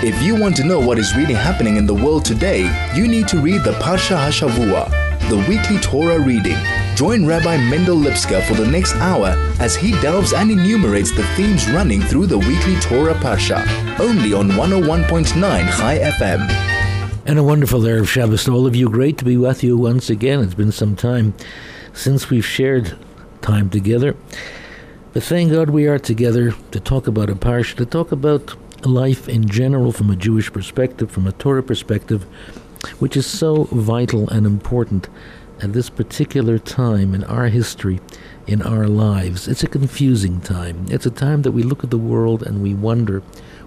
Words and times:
If 0.00 0.22
you 0.22 0.36
want 0.40 0.54
to 0.58 0.64
know 0.64 0.78
what 0.78 0.96
is 0.96 1.16
really 1.16 1.34
happening 1.34 1.76
in 1.76 1.84
the 1.84 1.92
world 1.92 2.24
today, 2.24 2.70
you 2.94 3.08
need 3.08 3.26
to 3.28 3.40
read 3.40 3.64
the 3.64 3.72
Parsha 3.72 4.16
Hashavua, 4.16 4.88
the 5.28 5.38
weekly 5.48 5.76
Torah 5.78 6.20
reading. 6.20 6.56
Join 6.94 7.26
Rabbi 7.26 7.56
Mendel 7.68 7.96
Lipskar 7.96 8.46
for 8.46 8.54
the 8.54 8.64
next 8.64 8.94
hour 8.94 9.34
as 9.58 9.74
he 9.74 9.90
delves 10.00 10.32
and 10.32 10.52
enumerates 10.52 11.10
the 11.10 11.24
themes 11.34 11.68
running 11.72 12.00
through 12.00 12.26
the 12.26 12.38
weekly 12.38 12.76
Torah 12.76 13.14
Parsha, 13.14 13.66
only 13.98 14.32
on 14.32 14.50
101.9 14.50 15.32
Chai 15.32 15.98
FM. 15.98 16.48
And 17.26 17.40
a 17.40 17.42
wonderful 17.42 17.80
Erev 17.80 18.06
Shabbos 18.06 18.44
to 18.44 18.52
all 18.52 18.68
of 18.68 18.76
you. 18.76 18.88
Great 18.88 19.18
to 19.18 19.24
be 19.24 19.36
with 19.36 19.64
you 19.64 19.76
once 19.76 20.08
again. 20.08 20.38
It's 20.44 20.54
been 20.54 20.70
some 20.70 20.94
time 20.94 21.34
since 21.92 22.30
we've 22.30 22.46
shared 22.46 22.96
time 23.42 23.68
together. 23.68 24.14
But 25.12 25.24
thank 25.24 25.50
God 25.50 25.70
we 25.70 25.88
are 25.88 25.98
together 25.98 26.52
to 26.70 26.78
talk 26.78 27.08
about 27.08 27.30
a 27.30 27.34
parsha, 27.34 27.74
to 27.78 27.84
talk 27.84 28.12
about 28.12 28.54
life 28.84 29.28
in 29.28 29.48
general 29.48 29.92
from 29.92 30.10
a 30.10 30.16
Jewish 30.16 30.52
perspective, 30.52 31.10
from 31.10 31.26
a 31.26 31.32
Torah 31.32 31.62
perspective, 31.62 32.24
which 32.98 33.16
is 33.16 33.26
so 33.26 33.64
vital 33.64 34.28
and 34.28 34.46
important 34.46 35.08
at 35.60 35.72
this 35.72 35.90
particular 35.90 36.58
time 36.58 37.14
in 37.14 37.24
our 37.24 37.48
history, 37.48 38.00
in 38.46 38.62
our 38.62 38.86
lives. 38.86 39.48
It's 39.48 39.64
a 39.64 39.68
confusing 39.68 40.40
time. 40.40 40.86
It's 40.88 41.06
a 41.06 41.10
time 41.10 41.42
that 41.42 41.52
we 41.52 41.62
look 41.62 41.82
at 41.82 41.90
the 41.90 41.98
world 41.98 42.42
and 42.42 42.62
we 42.62 42.74
wonder 42.74 43.20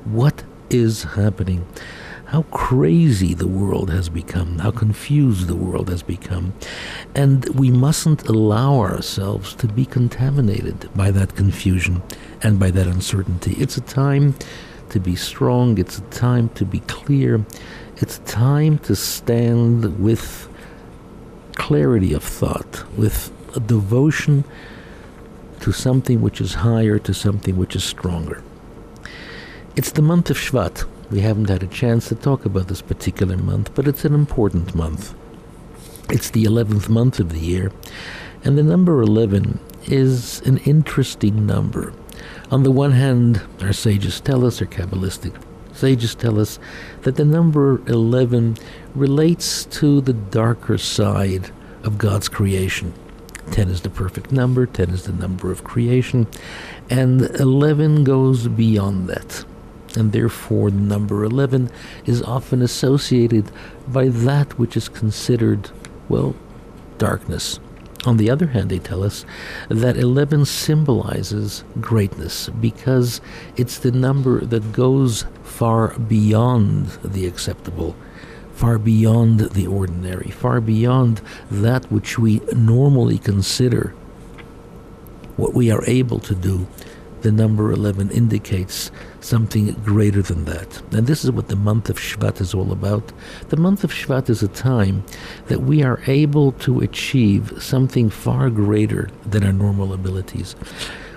what 0.05 0.43
is 0.69 1.03
happening. 1.03 1.65
How 2.25 2.43
crazy 2.43 3.33
the 3.33 3.47
world 3.47 3.89
has 3.89 4.07
become, 4.07 4.59
how 4.59 4.71
confused 4.71 5.47
the 5.47 5.55
world 5.55 5.89
has 5.89 6.01
become. 6.01 6.53
And 7.13 7.45
we 7.49 7.69
mustn't 7.71 8.25
allow 8.29 8.79
ourselves 8.79 9.53
to 9.55 9.67
be 9.67 9.85
contaminated 9.85 10.89
by 10.95 11.11
that 11.11 11.35
confusion 11.35 12.01
and 12.41 12.57
by 12.57 12.71
that 12.71 12.87
uncertainty. 12.87 13.55
It's 13.59 13.75
a 13.75 13.81
time 13.81 14.35
to 14.91 14.99
be 14.99 15.15
strong, 15.15 15.77
it's 15.77 15.97
a 15.97 16.01
time 16.11 16.49
to 16.49 16.65
be 16.65 16.79
clear, 16.81 17.45
it's 17.97 18.17
a 18.17 18.21
time 18.21 18.77
to 18.79 18.95
stand 18.95 19.99
with 19.99 20.47
clarity 21.55 22.13
of 22.13 22.23
thought, 22.23 22.85
with 22.97 23.31
a 23.55 23.59
devotion 23.59 24.43
to 25.61 25.71
something 25.71 26.21
which 26.21 26.41
is 26.41 26.55
higher, 26.55 26.99
to 26.99 27.13
something 27.13 27.57
which 27.57 27.75
is 27.75 27.83
stronger. 27.83 28.43
It's 29.75 29.91
the 29.91 30.01
month 30.01 30.29
of 30.29 30.37
Shvat. 30.37 30.85
We 31.09 31.21
haven't 31.21 31.49
had 31.49 31.63
a 31.63 31.67
chance 31.67 32.09
to 32.09 32.15
talk 32.15 32.45
about 32.45 32.67
this 32.67 32.81
particular 32.81 33.37
month, 33.37 33.73
but 33.75 33.87
it's 33.87 34.05
an 34.05 34.13
important 34.13 34.75
month. 34.75 35.13
It's 36.09 36.29
the 36.29 36.43
11th 36.43 36.89
month 36.89 37.19
of 37.19 37.29
the 37.29 37.39
year, 37.39 37.71
and 38.43 38.57
the 38.57 38.63
number 38.63 39.01
11 39.01 39.59
is 39.85 40.41
an 40.41 40.57
interesting 40.59 41.45
number. 41.45 41.93
On 42.51 42.63
the 42.63 42.71
one 42.71 42.91
hand, 42.91 43.41
our 43.61 43.71
sages 43.71 44.19
tell 44.19 44.45
us, 44.45 44.59
our 44.61 44.67
Kabbalistic 44.67 45.41
sages 45.73 46.13
tell 46.13 46.37
us, 46.37 46.59
that 47.03 47.15
the 47.15 47.23
number 47.23 47.81
11 47.87 48.57
relates 48.93 49.63
to 49.65 50.01
the 50.01 50.11
darker 50.11 50.77
side 50.77 51.49
of 51.83 51.97
God's 51.97 52.27
creation. 52.27 52.93
10 53.51 53.69
is 53.69 53.81
the 53.81 53.89
perfect 53.89 54.33
number, 54.33 54.65
10 54.65 54.89
is 54.89 55.03
the 55.03 55.13
number 55.13 55.49
of 55.49 55.63
creation, 55.63 56.27
and 56.89 57.21
11 57.39 58.03
goes 58.03 58.49
beyond 58.49 59.07
that. 59.07 59.45
And 59.95 60.11
therefore, 60.11 60.71
the 60.71 60.77
number 60.77 61.23
11 61.23 61.71
is 62.05 62.21
often 62.21 62.61
associated 62.61 63.49
by 63.87 64.09
that 64.09 64.59
which 64.59 64.75
is 64.75 64.89
considered, 64.89 65.69
well, 66.09 66.35
darkness. 66.97 67.61
On 68.03 68.17
the 68.17 68.31
other 68.31 68.47
hand, 68.47 68.71
they 68.71 68.79
tell 68.79 69.03
us 69.03 69.25
that 69.69 69.95
11 69.95 70.45
symbolizes 70.45 71.63
greatness 71.79 72.49
because 72.49 73.21
it's 73.55 73.77
the 73.77 73.91
number 73.91 74.43
that 74.43 74.73
goes 74.73 75.25
far 75.43 75.97
beyond 75.99 76.87
the 77.03 77.27
acceptable, 77.27 77.95
far 78.53 78.79
beyond 78.79 79.39
the 79.39 79.67
ordinary, 79.67 80.31
far 80.31 80.59
beyond 80.59 81.21
that 81.51 81.91
which 81.91 82.17
we 82.17 82.39
normally 82.53 83.19
consider 83.19 83.93
what 85.37 85.53
we 85.53 85.69
are 85.69 85.83
able 85.85 86.19
to 86.19 86.33
do 86.33 86.67
the 87.21 87.31
number 87.31 87.71
11 87.71 88.11
indicates 88.11 88.91
something 89.19 89.73
greater 89.83 90.21
than 90.21 90.45
that. 90.45 90.81
And 90.93 91.07
this 91.07 91.23
is 91.23 91.31
what 91.31 91.47
the 91.47 91.55
month 91.55 91.89
of 91.89 91.97
Shvat 91.97 92.41
is 92.41 92.53
all 92.53 92.71
about. 92.71 93.11
The 93.49 93.57
month 93.57 93.83
of 93.83 93.91
Shvat 93.91 94.29
is 94.29 94.41
a 94.41 94.47
time 94.47 95.03
that 95.47 95.61
we 95.61 95.83
are 95.83 96.01
able 96.07 96.51
to 96.53 96.79
achieve 96.79 97.53
something 97.59 98.09
far 98.09 98.49
greater 98.49 99.09
than 99.25 99.43
our 99.43 99.53
normal 99.53 99.93
abilities. 99.93 100.55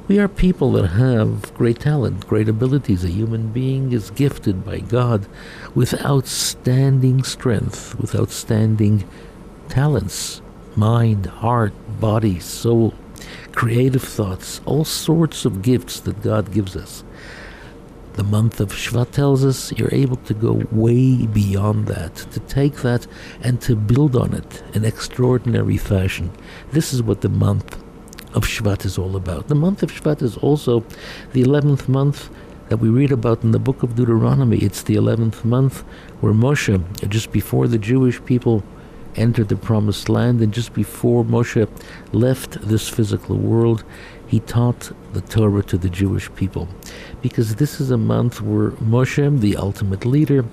We 0.06 0.18
are 0.18 0.28
people 0.28 0.72
that 0.72 0.88
have 0.88 1.54
great 1.54 1.80
talent, 1.80 2.26
great 2.26 2.48
abilities. 2.48 3.04
A 3.04 3.08
human 3.08 3.52
being 3.52 3.92
is 3.92 4.10
gifted 4.10 4.62
by 4.62 4.80
God 4.80 5.26
with 5.74 6.04
outstanding 6.04 7.22
strength, 7.22 7.98
with 7.98 8.14
outstanding 8.14 9.08
talents, 9.70 10.42
mind, 10.76 11.24
heart, 11.24 11.72
body, 12.00 12.38
soul 12.38 12.92
creative 13.54 14.02
thoughts, 14.02 14.60
all 14.64 14.84
sorts 14.84 15.44
of 15.44 15.62
gifts 15.62 16.00
that 16.00 16.22
God 16.22 16.52
gives 16.52 16.76
us. 16.76 17.04
The 18.14 18.24
month 18.24 18.60
of 18.60 18.72
Shvat 18.72 19.10
tells 19.10 19.44
us 19.44 19.72
you're 19.72 19.92
able 19.92 20.16
to 20.16 20.34
go 20.34 20.62
way 20.70 21.26
beyond 21.26 21.86
that, 21.88 22.14
to 22.14 22.40
take 22.40 22.76
that 22.82 23.06
and 23.42 23.60
to 23.62 23.74
build 23.74 24.14
on 24.14 24.34
it 24.34 24.62
in 24.72 24.84
extraordinary 24.84 25.76
fashion. 25.76 26.30
This 26.70 26.92
is 26.92 27.02
what 27.02 27.22
the 27.22 27.28
month 27.28 27.76
of 28.34 28.44
Shvat 28.44 28.84
is 28.84 28.98
all 28.98 29.16
about. 29.16 29.48
The 29.48 29.54
month 29.54 29.82
of 29.82 29.90
Shvat 29.90 30.22
is 30.22 30.36
also 30.36 30.80
the 31.32 31.42
11th 31.42 31.88
month 31.88 32.30
that 32.68 32.76
we 32.76 32.88
read 32.88 33.12
about 33.12 33.42
in 33.42 33.50
the 33.50 33.58
book 33.58 33.82
of 33.82 33.96
Deuteronomy. 33.96 34.58
It's 34.58 34.82
the 34.82 34.94
11th 34.94 35.44
month 35.44 35.80
where 36.20 36.32
Moshe, 36.32 37.08
just 37.08 37.32
before 37.32 37.68
the 37.68 37.78
Jewish 37.78 38.24
people 38.24 38.62
entered 39.16 39.48
the 39.48 39.56
promised 39.56 40.08
land, 40.08 40.40
and 40.40 40.52
just 40.52 40.72
before 40.72 41.24
Moshe 41.24 41.68
left 42.12 42.60
this 42.62 42.88
physical 42.88 43.36
world, 43.36 43.84
he 44.26 44.40
taught 44.40 44.90
the 45.12 45.20
Torah 45.20 45.62
to 45.62 45.78
the 45.78 45.88
Jewish 45.88 46.32
people. 46.34 46.68
Because 47.22 47.56
this 47.56 47.80
is 47.80 47.90
a 47.90 47.98
month 47.98 48.40
where 48.40 48.70
Moshe, 48.72 49.40
the 49.40 49.56
ultimate 49.56 50.04
leader, 50.04 50.44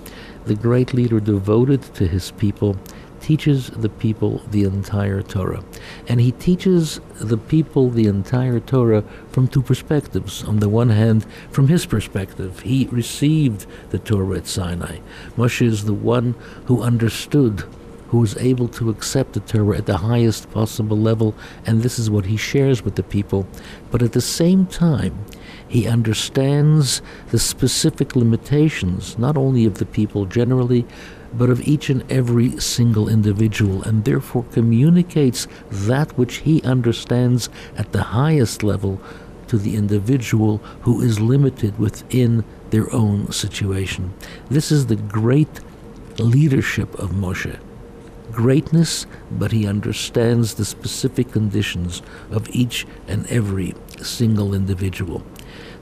the 0.46 0.56
great 0.56 0.94
leader 0.94 1.20
devoted 1.20 1.82
to 1.96 2.08
his 2.08 2.32
people, 2.32 2.78
teaches 3.22 3.70
the 3.70 3.90
people 3.90 4.42
the 4.50 4.64
entire 4.64 5.22
Torah. 5.22 5.64
And 6.08 6.20
he 6.20 6.32
teaches 6.32 7.00
the 7.20 7.38
people 7.38 7.90
the 7.90 8.08
entire 8.08 8.60
Torah 8.60 9.04
from 9.32 9.48
two 9.48 9.62
perspectives. 9.62 10.44
On 10.44 10.60
the 10.60 10.70
one 10.70 10.90
hand, 10.90 11.26
from 11.52 11.68
his 11.68 11.86
perspective, 11.86 12.62
he 12.62 12.88
received 12.92 13.68
the 13.92 14.00
Torah 14.00 14.38
at 14.38 14.48
Sinai. 14.48 14.98
Moshe 15.38 15.66
is 15.66 15.86
the 15.86 15.94
one 15.94 16.36
who 16.66 16.82
understood 16.82 17.64
who 18.12 18.18
was 18.18 18.36
able 18.38 18.68
to 18.68 18.90
accept 18.90 19.32
the 19.32 19.40
Torah 19.40 19.78
at 19.78 19.86
the 19.86 19.98
highest 19.98 20.52
possible 20.52 20.98
level, 20.98 21.34
and 21.66 21.82
this 21.82 21.98
is 21.98 22.10
what 22.10 22.26
he 22.26 22.36
shares 22.36 22.84
with 22.84 22.96
the 22.96 23.04
people. 23.04 23.48
But 23.90 24.02
at 24.02 24.12
the 24.12 24.20
same 24.20 24.66
time, 24.66 25.18
he 25.66 25.88
understands 25.88 27.02
the 27.30 27.40
specific 27.40 28.14
limitations, 28.14 29.18
not 29.18 29.38
only 29.38 29.64
of 29.64 29.76
the 29.76 29.86
people 29.86 30.26
generally, 30.26 30.86
but 31.34 31.50
of 31.50 31.66
each 31.66 31.90
and 31.90 32.04
every 32.12 32.60
single 32.60 33.08
individual, 33.08 33.82
and 33.84 34.04
therefore 34.04 34.44
communicates 34.52 35.48
that 35.70 36.18
which 36.18 36.40
he 36.40 36.62
understands 36.64 37.48
at 37.78 37.94
the 37.94 38.04
highest 38.04 38.62
level 38.62 39.00
to 39.48 39.58
the 39.58 39.78
individual 39.78 40.58
who 40.82 41.00
is 41.00 41.22
limited 41.22 41.80
within 41.80 42.44
their 42.72 42.94
own 42.94 43.32
situation. 43.32 44.14
This 44.50 44.70
is 44.70 44.88
the 44.88 44.98
great 44.98 45.62
leadership 46.20 46.94
of 47.00 47.12
Moshe 47.12 47.58
greatness, 48.31 49.06
but 49.31 49.52
he 49.52 49.68
understands 49.68 50.56
the 50.56 50.66
specific 50.66 51.31
conditions 51.31 52.02
of 52.31 52.50
each 52.50 52.88
and 53.08 53.28
every 53.28 53.75
single 54.02 54.53
individual. 54.53 55.24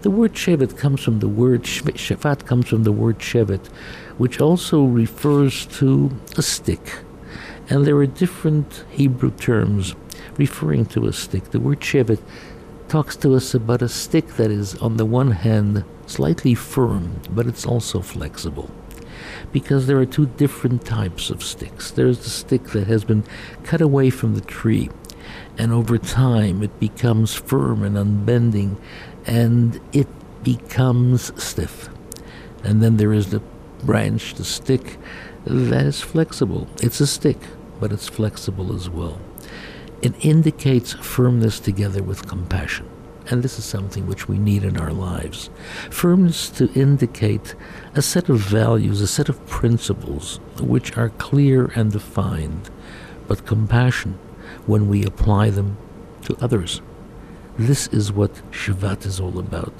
The 0.01 0.11
word 0.11 0.33
Shevet 0.33 0.77
comes 0.77 1.01
from 1.01 1.19
the 1.19 1.27
word 1.27 1.63
Shvat 1.63 2.45
comes 2.45 2.69
from 2.69 2.83
the 2.83 2.91
word 2.91 3.19
Shevet, 3.19 3.67
which 4.17 4.39
also 4.39 4.83
refers 4.83 5.65
to 5.77 6.11
a 6.37 6.41
stick. 6.41 6.99
And 7.69 7.85
there 7.85 7.97
are 7.97 8.05
different 8.05 8.85
Hebrew 8.89 9.31
terms 9.31 9.95
referring 10.37 10.85
to 10.87 11.07
a 11.07 11.13
stick. 11.13 11.51
The 11.51 11.59
word 11.59 11.81
Shevet 11.81 12.21
talks 12.87 13.15
to 13.17 13.35
us 13.35 13.53
about 13.53 13.81
a 13.81 13.89
stick 13.89 14.27
that 14.37 14.49
is, 14.49 14.75
on 14.75 14.97
the 14.97 15.05
one 15.05 15.31
hand, 15.31 15.83
slightly 16.07 16.55
firm, 16.55 17.21
but 17.29 17.45
it's 17.45 17.65
also 17.65 18.01
flexible 18.01 18.71
because 19.51 19.87
there 19.87 19.97
are 19.97 20.05
two 20.05 20.25
different 20.25 20.85
types 20.85 21.29
of 21.29 21.43
sticks. 21.43 21.91
There's 21.91 22.19
the 22.19 22.29
stick 22.29 22.65
that 22.69 22.87
has 22.87 23.03
been 23.03 23.23
cut 23.63 23.81
away 23.81 24.09
from 24.09 24.35
the 24.35 24.41
tree, 24.41 24.89
and 25.57 25.71
over 25.71 25.97
time 25.97 26.63
it 26.63 26.79
becomes 26.79 27.33
firm 27.33 27.83
and 27.83 27.95
unbending, 27.97 28.77
and 29.25 29.79
it 29.93 30.07
becomes 30.43 31.31
stiff. 31.41 31.89
And 32.63 32.81
then 32.81 32.97
there 32.97 33.13
is 33.13 33.31
the 33.31 33.41
branch, 33.83 34.35
the 34.35 34.43
stick, 34.45 34.97
that 35.45 35.85
is 35.85 36.01
flexible. 36.01 36.67
It's 36.81 36.99
a 36.99 37.07
stick, 37.07 37.39
but 37.79 37.91
it's 37.91 38.07
flexible 38.07 38.75
as 38.75 38.89
well. 38.89 39.19
It 40.01 40.13
indicates 40.23 40.93
firmness 40.93 41.59
together 41.59 42.03
with 42.03 42.27
compassion. 42.27 42.89
And 43.29 43.43
this 43.43 43.59
is 43.59 43.65
something 43.65 44.07
which 44.07 44.27
we 44.27 44.39
need 44.39 44.63
in 44.63 44.77
our 44.77 44.91
lives. 44.91 45.51
Firmness 45.91 46.49
to 46.51 46.71
indicate 46.73 47.53
a 47.93 48.01
set 48.01 48.27
of 48.27 48.39
values, 48.39 49.01
a 49.01 49.07
set 49.07 49.29
of 49.29 49.45
principles 49.47 50.39
which 50.59 50.97
are 50.97 51.09
clear 51.09 51.71
and 51.75 51.91
defined, 51.91 52.71
but 53.27 53.45
compassion 53.45 54.17
when 54.65 54.89
we 54.89 55.03
apply 55.03 55.51
them 55.51 55.77
to 56.23 56.35
others. 56.41 56.81
This 57.57 57.87
is 57.87 58.11
what 58.11 58.33
Shvat 58.51 59.05
is 59.05 59.19
all 59.19 59.37
about. 59.37 59.73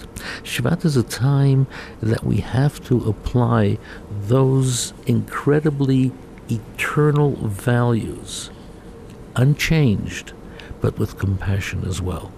Shvat 0.43 0.85
is 0.85 0.97
a 0.97 1.03
time 1.03 1.65
that 2.01 2.23
we 2.23 2.37
have 2.41 2.83
to 2.87 3.09
apply 3.09 3.79
those 4.27 4.93
incredibly 5.07 6.11
eternal 6.51 7.35
values, 7.47 8.51
unchanged, 9.35 10.33
but 10.81 10.99
with 10.99 11.17
compassion 11.17 11.85
as 11.87 12.01
well. 12.01 12.31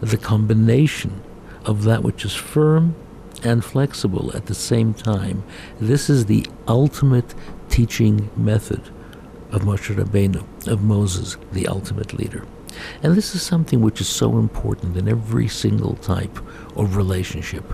The 0.00 0.16
combination 0.16 1.22
of 1.64 1.84
that 1.84 2.02
which 2.02 2.24
is 2.24 2.34
firm 2.34 2.94
and 3.42 3.64
flexible 3.64 4.34
at 4.34 4.46
the 4.46 4.54
same 4.54 4.94
time. 4.94 5.42
This 5.80 6.08
is 6.10 6.26
the 6.26 6.46
ultimate 6.66 7.34
teaching 7.68 8.30
method 8.36 8.90
of 9.52 9.62
Moshe 9.62 9.94
Rabbeinu, 9.94 10.44
of 10.66 10.82
Moses, 10.82 11.36
the 11.52 11.66
ultimate 11.68 12.12
leader. 12.12 12.44
And 13.02 13.16
this 13.16 13.34
is 13.34 13.42
something 13.42 13.80
which 13.80 14.00
is 14.00 14.08
so 14.08 14.38
important 14.38 14.96
in 14.96 15.08
every 15.08 15.48
single 15.48 15.94
type 15.96 16.38
of 16.76 16.96
relationship. 16.96 17.64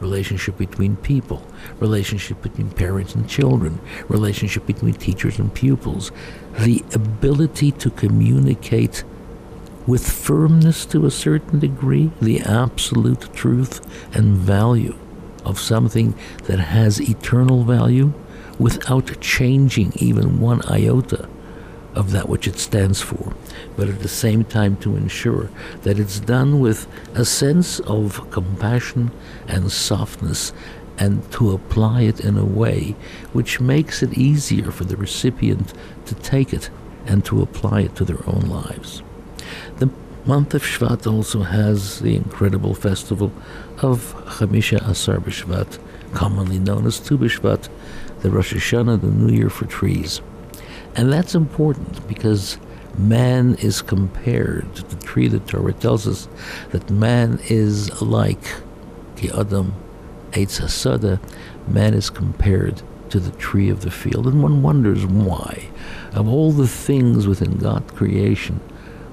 Relationship 0.00 0.58
between 0.58 0.96
people, 0.96 1.46
relationship 1.78 2.42
between 2.42 2.70
parents 2.70 3.14
and 3.14 3.28
children, 3.28 3.80
relationship 4.08 4.66
between 4.66 4.94
teachers 4.94 5.38
and 5.38 5.54
pupils. 5.54 6.12
The 6.58 6.84
ability 6.92 7.72
to 7.72 7.90
communicate 7.90 9.04
with 9.86 10.08
firmness 10.10 10.86
to 10.86 11.06
a 11.06 11.10
certain 11.10 11.58
degree 11.58 12.10
the 12.20 12.40
absolute 12.40 13.32
truth 13.34 13.80
and 14.14 14.36
value 14.36 14.96
of 15.44 15.60
something 15.60 16.14
that 16.44 16.58
has 16.58 17.00
eternal 17.00 17.64
value 17.64 18.12
without 18.58 19.20
changing 19.20 19.92
even 19.96 20.40
one 20.40 20.62
iota 20.70 21.28
of 21.94 22.10
that 22.10 22.28
which 22.28 22.48
it 22.48 22.58
stands 22.58 23.00
for, 23.00 23.32
but 23.76 23.88
at 23.88 24.00
the 24.00 24.08
same 24.08 24.44
time 24.44 24.76
to 24.76 24.96
ensure 24.96 25.48
that 25.82 25.98
it's 25.98 26.18
done 26.20 26.58
with 26.58 26.88
a 27.14 27.24
sense 27.24 27.78
of 27.80 28.30
compassion 28.30 29.12
and 29.46 29.70
softness 29.70 30.52
and 30.98 31.30
to 31.32 31.52
apply 31.52 32.02
it 32.02 32.20
in 32.20 32.36
a 32.36 32.44
way 32.44 32.94
which 33.32 33.60
makes 33.60 34.02
it 34.02 34.16
easier 34.16 34.70
for 34.70 34.84
the 34.84 34.96
recipient 34.96 35.72
to 36.06 36.14
take 36.16 36.52
it 36.52 36.70
and 37.06 37.24
to 37.24 37.42
apply 37.42 37.82
it 37.82 37.94
to 37.96 38.04
their 38.04 38.28
own 38.28 38.42
lives. 38.42 39.02
The 39.78 39.90
month 40.26 40.54
of 40.54 40.62
Shvat 40.62 41.06
also 41.10 41.42
has 41.42 42.00
the 42.00 42.16
incredible 42.16 42.74
festival 42.74 43.32
of 43.78 44.14
Chamisha 44.38 44.86
Asar 44.88 45.18
B'Shvat, 45.18 45.78
commonly 46.14 46.58
known 46.58 46.86
as 46.86 46.98
Tu 47.00 47.18
B'Shvat, 47.18 47.68
the 48.20 48.30
Rosh 48.30 48.54
Hashanah, 48.54 49.00
the 49.00 49.08
New 49.08 49.34
Year 49.34 49.50
for 49.50 49.66
trees. 49.66 50.20
And 50.96 51.12
that's 51.12 51.34
important 51.34 52.06
because 52.08 52.58
man 52.96 53.56
is 53.56 53.82
compared 53.82 54.74
to 54.76 54.82
the 54.84 54.96
tree. 55.04 55.28
The 55.28 55.40
Torah 55.40 55.72
tells 55.72 56.06
us 56.06 56.28
that 56.70 56.88
man 56.90 57.40
is 57.48 58.00
like 58.00 58.54
the 59.16 59.30
Adam 59.38 59.74
Eitz 60.32 60.60
Hasada. 60.60 61.20
Man 61.68 61.94
is 61.94 62.10
compared 62.10 62.82
to 63.10 63.20
the 63.20 63.32
tree 63.32 63.68
of 63.68 63.82
the 63.82 63.90
field. 63.90 64.26
And 64.26 64.42
one 64.42 64.62
wonders 64.62 65.04
why. 65.04 65.68
Of 66.12 66.28
all 66.28 66.52
the 66.52 66.68
things 66.68 67.26
within 67.26 67.58
God's 67.58 67.90
creation, 67.92 68.60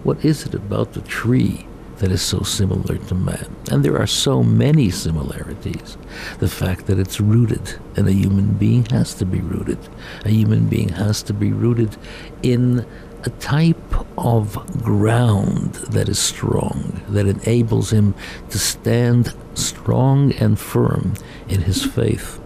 what 0.04 0.24
is 0.26 0.46
it 0.46 0.54
about 0.54 0.94
the 0.94 1.02
tree 1.02 1.68
that 2.02 2.12
is 2.12 2.22
so 2.22 2.42
similar 2.42 2.98
to 2.98 3.14
man. 3.14 3.56
And 3.70 3.86
there 3.86 3.98
are 4.00 4.08
so 4.08 4.42
many 4.42 4.90
similarities. 4.90 5.98
The 6.40 6.48
fact 6.48 6.88
that 6.88 6.98
it's 6.98 7.22
rooted 7.22 7.80
in 7.96 8.08
a 8.08 8.12
human 8.12 8.54
being 8.54 8.86
has 8.86 9.14
to 9.16 9.26
be 9.26 9.40
rooted. 9.40 9.78
A 10.26 10.30
human 10.30 10.68
being 10.68 10.90
has 10.90 11.22
to 11.24 11.34
be 11.34 11.52
rooted 11.52 11.96
in 12.42 12.88
a 13.24 13.30
type 13.30 14.18
of 14.18 14.82
ground 14.82 15.76
that 15.92 16.10
is 16.10 16.18
strong, 16.18 17.04
that 17.10 17.28
enables 17.28 17.94
him 17.94 18.16
to 18.50 18.58
stand 18.58 19.36
strong 19.54 20.34
and 20.34 20.60
firm 20.60 21.14
in 21.48 21.62
his 21.62 21.86
faith, 21.86 22.42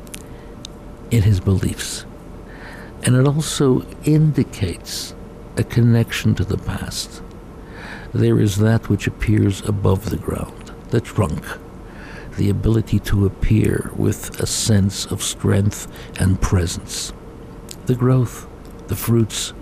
in 1.11 1.21
his 1.21 1.39
beliefs. 1.39 2.05
And 3.03 3.15
it 3.15 3.25
also 3.25 3.85
indicates 4.03 5.15
a 5.55 5.63
connection 5.63 6.35
to 6.35 6.43
the 6.43 6.57
past 6.57 7.21
there 8.15 8.39
is 8.39 8.55
that 8.57 8.87
which 8.87 9.07
appears 9.07 9.61
above 9.67 10.09
the 10.09 10.15
ground, 10.15 10.71
the 10.89 11.01
trunk, 11.01 11.43
the 12.37 12.49
ability 12.49 12.97
to 12.97 13.25
appear 13.25 13.91
with 13.97 14.39
a 14.39 14.47
sense 14.47 15.05
of 15.05 15.21
strength 15.21 15.87
and 16.17 16.41
presence, 16.41 17.11
the 17.87 17.95
growth, 17.95 18.47
the 18.87 18.95
fruits, 18.95 19.53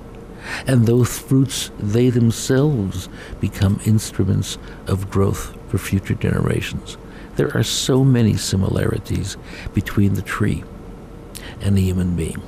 and 0.67 0.85
those 0.85 1.17
fruits, 1.17 1.71
they 1.79 2.11
themselves 2.11 3.09
become 3.39 3.79
instruments 3.85 4.59
of 4.85 5.09
growth 5.09 5.57
for 5.67 5.79
future 5.79 6.13
generations. 6.13 6.97
There 7.35 7.55
are 7.57 7.63
so 7.63 8.03
many 8.03 8.37
similarities 8.37 9.35
between 9.73 10.13
the 10.13 10.21
tree 10.21 10.63
and 11.59 11.75
the 11.75 11.81
human 11.81 12.15
being. 12.15 12.41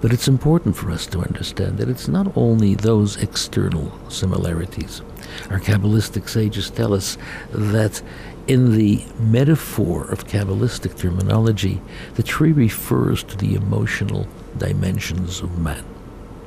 But 0.00 0.12
it's 0.12 0.28
important 0.28 0.76
for 0.76 0.90
us 0.90 1.06
to 1.06 1.20
understand 1.20 1.78
that 1.78 1.88
it's 1.88 2.08
not 2.08 2.36
only 2.36 2.74
those 2.74 3.16
external 3.16 3.92
similarities. 4.10 5.02
Our 5.50 5.60
Kabbalistic 5.60 6.28
sages 6.28 6.70
tell 6.70 6.94
us 6.94 7.18
that 7.50 8.02
in 8.46 8.76
the 8.76 9.04
metaphor 9.18 10.10
of 10.10 10.26
Kabbalistic 10.26 10.98
terminology, 10.98 11.80
the 12.14 12.22
tree 12.22 12.52
refers 12.52 13.22
to 13.24 13.36
the 13.36 13.54
emotional 13.54 14.26
dimensions 14.56 15.40
of 15.40 15.58
man, 15.58 15.84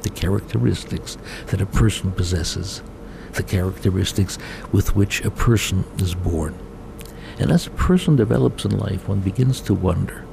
the 0.02 0.10
characteristics 0.10 1.18
that 1.48 1.62
a 1.62 1.66
person 1.66 2.12
possesses, 2.12 2.82
the 3.34 3.44
characteristics 3.44 4.38
with 4.72 4.96
which 4.96 5.24
a 5.24 5.32
person 5.32 5.86
is 5.98 6.16
born. 6.16 6.58
And 7.40 7.52
as 7.52 7.68
a 7.68 7.72
person 7.72 8.16
develops 8.16 8.66
in 8.66 8.78
life, 8.78 9.08
one 9.08 9.20
begins 9.20 9.62
to 9.62 9.74
wonder 9.74 10.26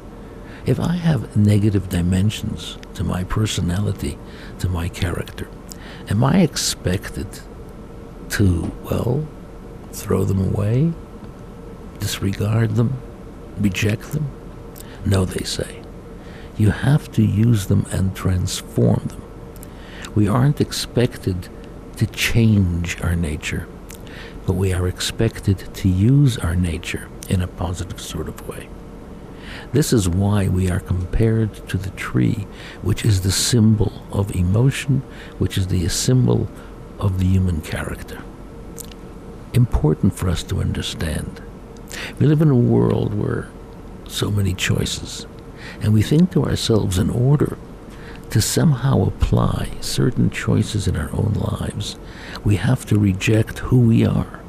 if 0.69 0.79
I 0.79 0.97
have 0.97 1.35
negative 1.35 1.89
dimensions 1.89 2.77
to 2.93 3.03
my 3.03 3.25
personality, 3.25 4.19
to 4.59 4.69
my 4.69 4.91
character, 4.91 5.49
am 6.11 6.23
I 6.23 6.43
expected 6.43 7.27
to, 8.31 8.71
well, 8.85 9.27
throw 9.93 10.25
them 10.25 10.47
away, 10.47 10.93
disregard 12.01 12.77
them, 12.77 13.01
reject 13.59 14.13
them? 14.13 14.31
No, 15.07 15.25
they 15.25 15.45
say. 15.45 15.81
You 16.59 16.71
have 16.71 17.11
to 17.13 17.23
use 17.23 17.69
them 17.69 17.87
and 17.91 18.15
transform 18.15 19.05
them. 19.07 19.23
We 20.15 20.29
aren't 20.29 20.61
expected 20.61 21.49
to 21.97 22.07
change 22.09 23.01
our 23.01 23.17
nature, 23.17 23.67
but 24.47 24.53
we 24.53 24.75
are 24.75 24.87
expected 24.87 25.75
to 25.77 25.89
use 25.89 26.37
our 26.37 26.55
nature 26.55 27.09
in 27.31 27.41
a 27.41 27.49
positive 27.49 28.03
sort 28.03 28.29
of 28.29 28.47
way. 28.47 28.69
This 29.73 29.93
is 29.93 30.09
why 30.09 30.49
we 30.49 30.71
are 30.71 30.81
compared 30.81 31.69
to 31.69 31.77
the 31.77 31.91
tree, 31.91 32.47
which 32.81 33.05
is 33.05 33.21
the 33.21 33.33
symbol 33.33 34.03
of 34.13 34.35
emotion, 34.35 35.03
which 35.39 35.59
is 35.59 35.67
the 35.67 35.87
symbol 35.89 36.49
of 36.99 37.19
the 37.19 37.27
human 37.27 37.61
character. 37.61 38.23
Important 39.53 40.15
for 40.15 40.31
us 40.31 40.43
to 40.45 40.61
understand. 40.61 41.43
We 42.19 42.27
live 42.27 42.41
in 42.41 42.51
a 42.51 42.57
world 42.57 43.13
where 43.13 43.49
so 44.07 44.31
many 44.31 44.55
choices, 44.55 45.27
and 45.83 45.93
we 45.93 46.03
think 46.03 46.33
to 46.33 46.45
ourselves 46.45 46.99
in 46.99 47.11
order 47.11 47.59
to 48.31 48.41
somehow 48.41 49.07
apply 49.07 49.71
certain 49.81 50.31
choices 50.31 50.89
in 50.89 50.97
our 50.97 51.11
own 51.13 51.35
lives, 51.35 51.99
we 52.45 52.57
have 52.57 52.87
to 52.87 52.99
reject 52.99 53.59
who 53.59 53.81
we 53.81 54.07
are. 54.07 54.41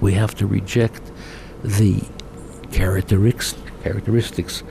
We 0.00 0.14
have 0.14 0.34
to 0.36 0.46
reject 0.46 1.02
the 1.62 2.02
characteristics 2.72 3.65
characteristics 3.86 4.64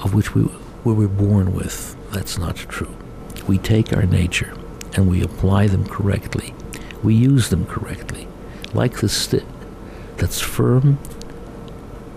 of 0.00 0.14
which 0.14 0.34
we, 0.34 0.44
we 0.84 0.94
were 0.94 1.08
born 1.08 1.52
with. 1.54 1.94
That's 2.10 2.38
not 2.38 2.56
true. 2.56 2.96
We 3.46 3.58
take 3.58 3.94
our 3.94 4.06
nature 4.06 4.56
and 4.94 5.10
we 5.10 5.22
apply 5.22 5.66
them 5.66 5.86
correctly. 5.86 6.54
We 7.02 7.14
use 7.14 7.50
them 7.50 7.66
correctly, 7.66 8.26
like 8.72 9.00
the 9.00 9.10
stick 9.10 9.44
that's 10.16 10.40
firm 10.40 10.98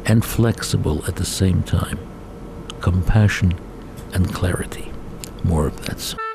and 0.05 0.23
flexible 0.23 1.03
at 1.05 1.17
the 1.17 1.25
same 1.25 1.61
time. 1.63 1.99
Compassion 2.79 3.59
and 4.13 4.33
clarity. 4.33 4.91
More 5.43 5.67
of 5.67 5.85
that. 5.87 6.26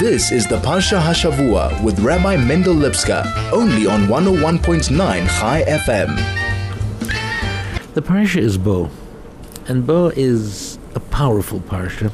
This 0.00 0.32
is 0.32 0.48
the 0.48 0.56
Parsha 0.56 1.00
Hashavua 1.00 1.80
with 1.84 2.00
Rabbi 2.00 2.36
Mendel 2.36 2.74
Lipskar, 2.74 3.24
only 3.52 3.86
on 3.86 4.08
101.9 4.08 4.90
Chai 4.90 5.62
FM. 5.62 6.16
The 7.94 8.02
Parsha 8.02 8.40
is 8.40 8.58
Bo, 8.58 8.90
and 9.68 9.86
Bo 9.86 10.08
is 10.08 10.80
a 10.96 11.00
powerful 11.00 11.60
Parsha 11.60 12.10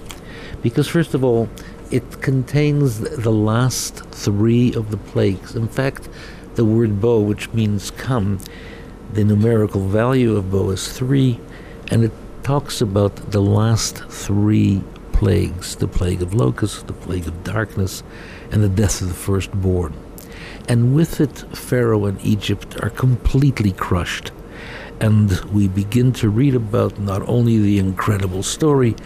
because, 0.62 0.88
first 0.88 1.14
of 1.14 1.24
all, 1.24 1.48
it 1.90 2.20
contains 2.20 3.00
the 3.00 3.32
last 3.32 4.04
three 4.10 4.74
of 4.74 4.90
the 4.90 4.98
plagues. 4.98 5.56
In 5.56 5.66
fact, 5.66 6.06
the 6.56 6.66
word 6.66 7.00
bo, 7.00 7.18
which 7.18 7.50
means 7.54 7.90
come, 7.92 8.40
the 9.14 9.24
numerical 9.24 9.88
value 9.88 10.36
of 10.36 10.50
bo 10.50 10.68
is 10.68 10.92
three, 10.92 11.40
and 11.90 12.04
it 12.04 12.12
talks 12.42 12.82
about 12.82 13.16
the 13.32 13.40
last 13.40 14.04
three 14.04 14.82
plagues 15.20 15.76
the 15.76 15.86
plague 15.86 16.22
of 16.22 16.32
locusts, 16.32 16.82
the 16.84 16.94
plague 16.94 17.28
of 17.28 17.44
darkness, 17.44 18.02
and 18.50 18.62
the 18.62 18.70
death 18.70 19.02
of 19.02 19.08
the 19.08 19.14
firstborn. 19.14 19.92
And 20.66 20.94
with 20.94 21.20
it, 21.20 21.44
Pharaoh 21.54 22.06
and 22.06 22.18
Egypt 22.24 22.82
are 22.82 22.88
completely 22.88 23.72
crushed. 23.72 24.32
And 24.98 25.30
we 25.52 25.68
begin 25.68 26.14
to 26.14 26.30
read 26.30 26.54
about 26.54 26.98
not 26.98 27.20
only 27.28 27.58
the 27.58 27.78
incredible 27.78 28.42
story 28.42 28.96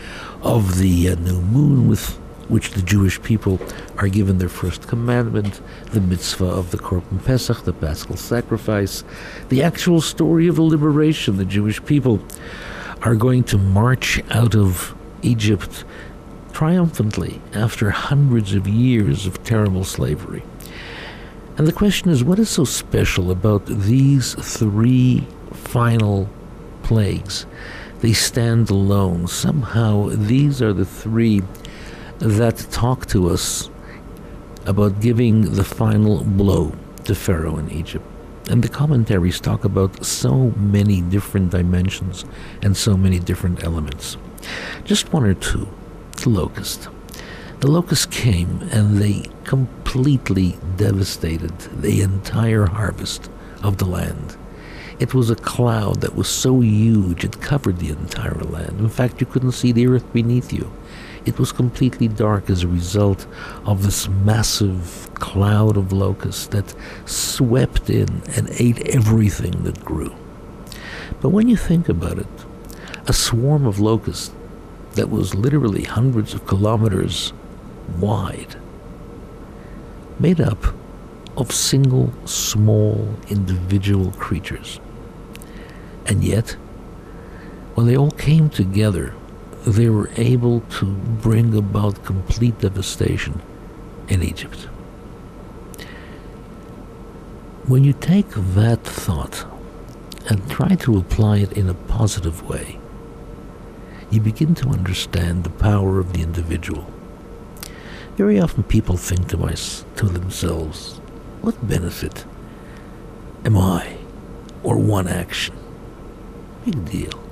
of 0.40 0.78
the 0.78 1.09
uh, 1.09 1.16
new 1.16 1.40
moon 1.40 1.88
with 1.88 2.11
which 2.49 2.71
the 2.71 2.83
Jewish 2.83 3.21
people 3.21 3.59
are 3.97 4.06
given 4.06 4.38
their 4.38 4.49
first 4.49 4.87
commandment, 4.87 5.61
the 5.90 6.00
mitzvah 6.00 6.44
of 6.44 6.71
the 6.71 6.78
Korban 6.78 7.25
Pesach, 7.25 7.64
the 7.64 7.73
Paschal 7.73 8.16
sacrifice, 8.16 9.02
the 9.49 9.64
actual 9.64 10.00
story 10.00 10.47
of 10.47 10.54
the 10.54 10.62
liberation. 10.62 11.38
The 11.38 11.44
Jewish 11.44 11.85
people 11.85 12.21
are 13.02 13.16
going 13.16 13.42
to 13.44 13.59
march 13.59 14.23
out 14.30 14.54
of 14.54 14.94
Egypt 15.23 15.85
triumphantly 16.54 17.42
after 17.52 17.90
hundreds 17.90 18.54
of 18.54 18.66
years 18.66 19.26
of 19.26 19.42
terrible 19.42 19.84
slavery. 19.84 20.42
And 21.58 21.66
the 21.66 21.73
question 21.73 22.11
is 22.11 22.25
what 22.25 22.38
is 22.38 22.49
so 22.49 22.64
special 22.64 23.30
about 23.30 23.66
these 23.66 24.34
three 24.34 25.26
final 25.52 26.28
plagues? 26.82 27.44
They 28.00 28.12
stand 28.12 28.70
alone. 28.70 29.26
Somehow, 29.26 30.11
these 30.11 30.62
are 30.62 30.73
the 30.73 30.84
three 30.84 31.42
that 32.18 32.56
talk 32.70 33.06
to 33.06 33.28
us 33.30 33.68
about 34.66 35.00
giving 35.00 35.54
the 35.54 35.64
final 35.64 36.23
blow 36.23 36.73
to 37.04 37.14
Pharaoh 37.14 37.58
in 37.58 37.70
Egypt. 37.70 38.04
And 38.49 38.62
the 38.62 38.68
commentaries 38.68 39.40
talk 39.40 39.64
about 39.64 40.04
so 40.04 40.50
many 40.56 41.00
different 41.00 41.50
dimensions 41.50 42.25
and 42.62 42.76
so 42.76 42.96
many 42.96 43.18
different 43.18 43.64
elements. 43.64 44.16
Just 44.84 45.12
one 45.12 45.25
or 45.25 45.34
two. 45.34 45.66
The 46.25 46.31
locust. 46.31 46.88
The 47.61 47.71
locust 47.71 48.11
came 48.11 48.66
and 48.73 48.97
they 48.97 49.26
completely 49.45 50.57
devastated 50.78 51.52
the 51.83 52.00
entire 52.00 52.64
harvest 52.64 53.31
of 53.62 53.76
the 53.76 53.85
land. 53.85 54.35
It 54.99 55.12
was 55.12 55.28
a 55.28 55.37
cloud 55.37 56.00
that 56.00 56.16
was 56.16 56.26
so 56.26 56.61
huge 56.61 57.25
it 57.25 57.43
covered 57.43 57.78
the 57.78 57.90
entire 57.90 58.43
land. 58.43 58.81
In 58.81 58.88
fact, 58.88 59.21
you 59.21 59.26
couldn't 59.26 59.52
see 59.52 59.71
the 59.71 59.87
earth 59.87 60.11
beneath 60.14 60.50
you. 60.50 60.73
It 61.26 61.38
was 61.38 61.52
completely 61.52 62.09
dark 62.09 62.49
as 62.49 62.62
a 62.62 62.69
result 62.69 63.26
of 63.66 63.83
this 63.83 64.09
massive 64.09 65.11
cloud 65.12 65.76
of 65.76 65.93
locusts 65.93 66.47
that 66.47 66.75
swept 67.04 67.90
in 67.90 68.23
and 68.35 68.49
ate 68.52 68.81
everything 68.88 69.64
that 69.64 69.85
grew. 69.85 70.16
But 71.21 71.28
when 71.37 71.50
you 71.50 71.59
think 71.59 71.90
about 71.90 72.19
it, 72.19 72.47
a 73.07 73.12
swarm 73.12 73.66
of 73.66 73.78
locusts 73.78 74.33
that 74.95 75.11
was 75.11 75.35
literally 75.35 75.85
hundreds 75.85 76.35
of 76.35 76.47
kilometers 76.47 77.33
wide, 77.99 78.57
made 80.19 80.41
up 80.41 80.65
of 81.37 81.53
single 81.53 82.13
small 82.27 83.17
individual 83.29 84.13
creatures. 84.13 84.81
And 86.07 86.23
yet, 86.23 86.57
when 87.75 87.87
they 87.87 87.97
all 87.97 88.13
came 88.13 88.49
together 88.51 89.15
they 89.67 89.89
were 89.89 90.11
able 90.17 90.61
to 90.61 90.85
bring 90.85 91.57
about 91.57 92.05
complete 92.05 92.59
devastation 92.59 93.41
in 94.09 94.23
Egypt. 94.23 94.69
When 97.67 97.83
you 97.83 97.95
take 97.95 98.29
that 98.31 98.85
thought 98.85 99.47
and 100.29 100.51
try 100.51 100.75
to 100.77 100.99
apply 100.99 101.39
it 101.39 101.53
in 101.53 101.69
a 101.69 101.75
positive 101.75 102.47
way, 102.47 102.79
you 104.14 104.21
begin 104.21 104.54
to 104.54 104.68
understand 104.68 105.42
the 105.42 105.50
power 105.50 105.99
of 105.99 106.12
the 106.12 106.23
individual. 106.23 106.88
Very 108.16 108.38
often 108.38 108.62
people 108.62 108.97
think 108.97 109.28
to, 109.28 109.37
my, 109.37 109.54
to 109.97 110.06
themselves, 110.06 110.99
what 111.40 111.66
benefit 111.66 112.25
am 113.44 113.59
I 113.59 113.97
or 114.62 114.78
one 114.78 115.09
action? 115.09 115.56
Big 116.64 116.85
deal. 116.85 117.25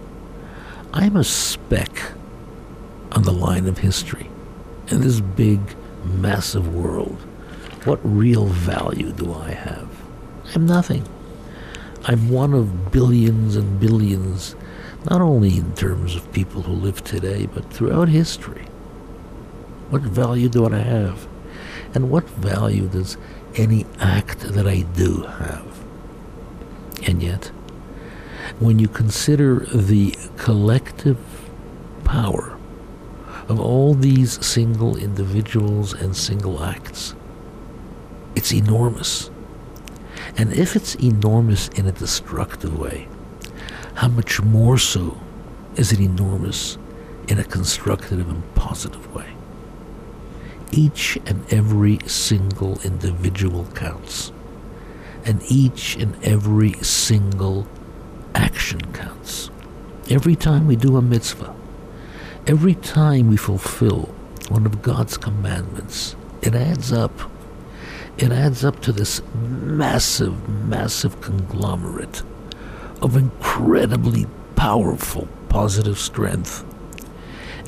I'm 0.92 1.16
a 1.16 1.22
speck 1.22 2.12
on 3.12 3.22
the 3.22 3.32
line 3.32 3.68
of 3.68 3.78
history. 3.78 4.28
In 4.88 5.02
this 5.02 5.20
big, 5.20 5.60
massive 6.04 6.74
world, 6.74 7.16
what 7.84 8.00
real 8.02 8.46
value 8.46 9.12
do 9.12 9.32
I 9.32 9.52
have? 9.52 9.88
I'm 10.54 10.66
nothing. 10.66 11.06
I'm 12.04 12.28
one 12.28 12.52
of 12.52 12.90
billions 12.90 13.54
and 13.54 13.78
billions, 13.78 14.56
not 15.10 15.20
only 15.20 15.56
in 15.56 15.74
terms 15.74 16.14
of 16.14 16.32
people 16.32 16.62
who 16.62 16.72
live 16.72 17.02
today, 17.04 17.46
but 17.46 17.72
throughout 17.72 18.08
history. 18.08 18.66
What 19.90 20.02
value 20.02 20.48
do 20.48 20.66
I 20.66 20.78
have? 20.78 21.26
And 21.94 22.10
what 22.10 22.28
value 22.28 22.88
does 22.88 23.16
any 23.56 23.86
act 23.98 24.40
that 24.40 24.66
I 24.66 24.82
do 24.82 25.22
have? 25.22 25.84
And 27.02 27.22
yet, 27.22 27.46
when 28.58 28.78
you 28.78 28.88
consider 28.88 29.60
the 29.66 30.16
collective 30.36 31.18
power 32.04 32.56
of 33.48 33.60
all 33.60 33.94
these 33.94 34.44
single 34.44 34.96
individuals 34.96 35.92
and 35.92 36.16
single 36.16 36.62
acts. 36.62 37.14
It's 38.34 38.52
enormous. 38.52 39.30
And 40.36 40.52
if 40.52 40.76
it's 40.76 40.94
enormous 40.96 41.68
in 41.68 41.86
a 41.86 41.92
destructive 41.92 42.78
way, 42.78 43.08
how 43.94 44.08
much 44.08 44.40
more 44.42 44.78
so 44.78 45.18
is 45.76 45.92
it 45.92 46.00
enormous 46.00 46.78
in 47.28 47.38
a 47.38 47.44
constructive 47.44 48.28
and 48.28 48.54
positive 48.54 49.14
way? 49.14 49.30
Each 50.70 51.18
and 51.26 51.44
every 51.52 51.98
single 52.06 52.80
individual 52.82 53.66
counts, 53.74 54.32
and 55.24 55.42
each 55.48 55.96
and 55.96 56.16
every 56.24 56.72
single 56.74 57.66
action 58.34 58.80
counts. 58.92 59.50
Every 60.10 60.34
time 60.34 60.66
we 60.66 60.76
do 60.76 60.96
a 60.96 61.02
mitzvah, 61.02 61.54
Every 62.44 62.74
time 62.74 63.28
we 63.28 63.36
fulfill 63.36 64.12
one 64.48 64.66
of 64.66 64.82
God's 64.82 65.16
commandments, 65.16 66.16
it 66.42 66.56
adds 66.56 66.92
up. 66.92 67.12
It 68.18 68.32
adds 68.32 68.64
up 68.64 68.80
to 68.80 68.90
this 68.90 69.22
massive, 69.32 70.48
massive 70.48 71.20
conglomerate 71.20 72.24
of 73.02 73.16
incredibly 73.16 74.26
powerful 74.56 75.28
positive 75.48 75.98
strength. 75.98 76.64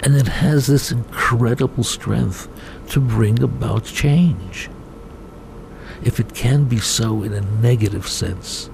And 0.02 0.14
it 0.14 0.28
has 0.28 0.66
this 0.66 0.90
incredible 0.90 1.84
strength 1.84 2.48
to 2.88 3.00
bring 3.00 3.42
about 3.42 3.84
change. 3.84 4.70
If 6.02 6.20
it 6.20 6.34
can 6.34 6.64
be 6.64 6.78
so 6.78 7.22
in 7.22 7.32
a 7.32 7.40
negative 7.40 8.08
sense, 8.08 8.70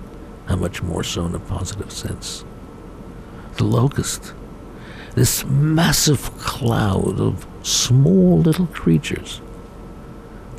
how 0.47 0.57
much 0.57 0.83
more 0.83 1.05
so 1.05 1.26
in 1.26 1.35
a 1.35 1.40
positive 1.40 1.93
sense? 1.93 2.45
The 3.57 3.64
locust 3.64 4.33
this 5.14 5.45
massive 5.45 6.37
cloud 6.38 7.19
of 7.21 7.47
small 7.62 8.38
little 8.38 8.67
creatures 8.67 9.40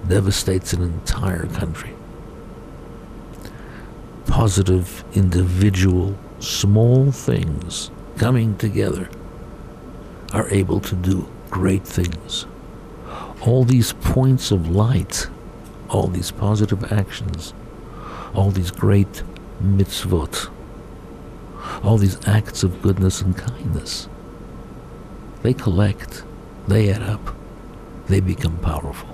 devastates 0.08 0.74
an 0.74 0.81
entire 0.81 1.46
country. 1.46 1.93
Positive, 4.27 5.03
individual, 5.13 6.17
small 6.39 7.11
things 7.11 7.91
coming 8.17 8.57
together 8.57 9.09
are 10.33 10.49
able 10.49 10.79
to 10.79 10.95
do 10.95 11.29
great 11.49 11.85
things. 11.85 12.45
All 13.41 13.63
these 13.63 13.93
points 13.93 14.51
of 14.51 14.69
light, 14.69 15.27
all 15.89 16.07
these 16.07 16.31
positive 16.31 16.91
actions, 16.91 17.53
all 18.33 18.51
these 18.51 18.71
great 18.71 19.23
mitzvot, 19.61 20.49
all 21.83 21.97
these 21.97 22.17
acts 22.27 22.63
of 22.63 22.81
goodness 22.81 23.21
and 23.21 23.37
kindness 23.37 24.07
they 25.41 25.53
collect, 25.53 26.23
they 26.67 26.91
add 26.91 27.01
up, 27.01 27.35
they 28.07 28.19
become 28.19 28.57
powerful. 28.59 29.09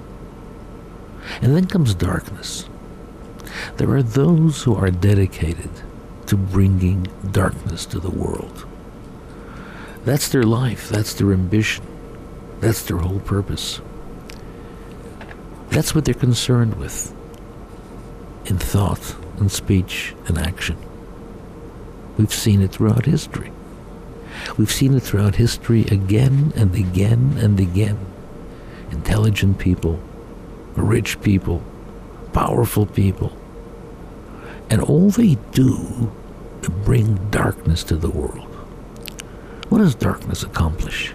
And 1.42 1.56
then 1.56 1.66
comes 1.66 1.94
darkness. 1.94 2.68
There 3.76 3.92
are 3.92 4.04
those 4.04 4.64
who 4.64 4.76
are 4.76 4.90
dedicated 4.90 5.70
to 6.28 6.38
bringing 6.38 7.08
darkness 7.32 7.86
to 7.88 8.00
the 8.00 8.10
world. 8.10 8.66
That's 10.06 10.30
their 10.30 10.44
life, 10.44 10.90
that's 10.90 11.14
their 11.14 11.34
ambition, 11.34 11.86
that's 12.60 12.84
their 12.84 12.98
whole 12.98 13.20
purpose. 13.20 13.82
That's 15.70 15.94
what 15.94 16.06
they're 16.06 16.14
concerned 16.14 16.76
with 16.76 17.14
in 18.46 18.58
thought 18.58 19.16
and 19.38 19.52
speech 19.52 20.16
and 20.28 20.38
action. 20.38 20.78
We've 22.18 22.34
seen 22.34 22.62
it 22.62 22.72
throughout 22.72 23.06
history. 23.06 23.52
We've 24.58 24.72
seen 24.72 24.96
it 24.96 25.02
throughout 25.04 25.36
history 25.36 25.82
again 25.86 26.54
and 26.56 26.74
again 26.74 27.38
and 27.38 27.60
again. 27.60 28.00
intelligent 28.92 29.58
people, 29.58 30.00
rich 30.76 31.22
people, 31.22 31.62
powerful 32.34 32.86
people. 32.86 33.36
And 34.70 34.82
all 34.82 35.10
they 35.10 35.36
do 35.52 36.12
is 36.62 36.70
bring 36.70 37.30
darkness 37.30 37.84
to 37.86 37.96
the 37.96 38.10
world. 38.10 38.48
What 39.70 39.80
does 39.80 39.96
darkness 39.96 40.44
accomplish? 40.44 41.14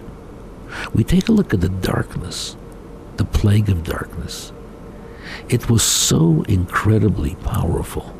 We 0.93 1.03
take 1.03 1.27
a 1.27 1.31
look 1.31 1.53
at 1.53 1.61
the 1.61 1.69
darkness, 1.69 2.55
the 3.17 3.25
plague 3.25 3.69
of 3.69 3.83
darkness. 3.83 4.51
It 5.49 5.69
was 5.69 5.83
so 5.83 6.43
incredibly 6.47 7.35
powerful 7.35 8.17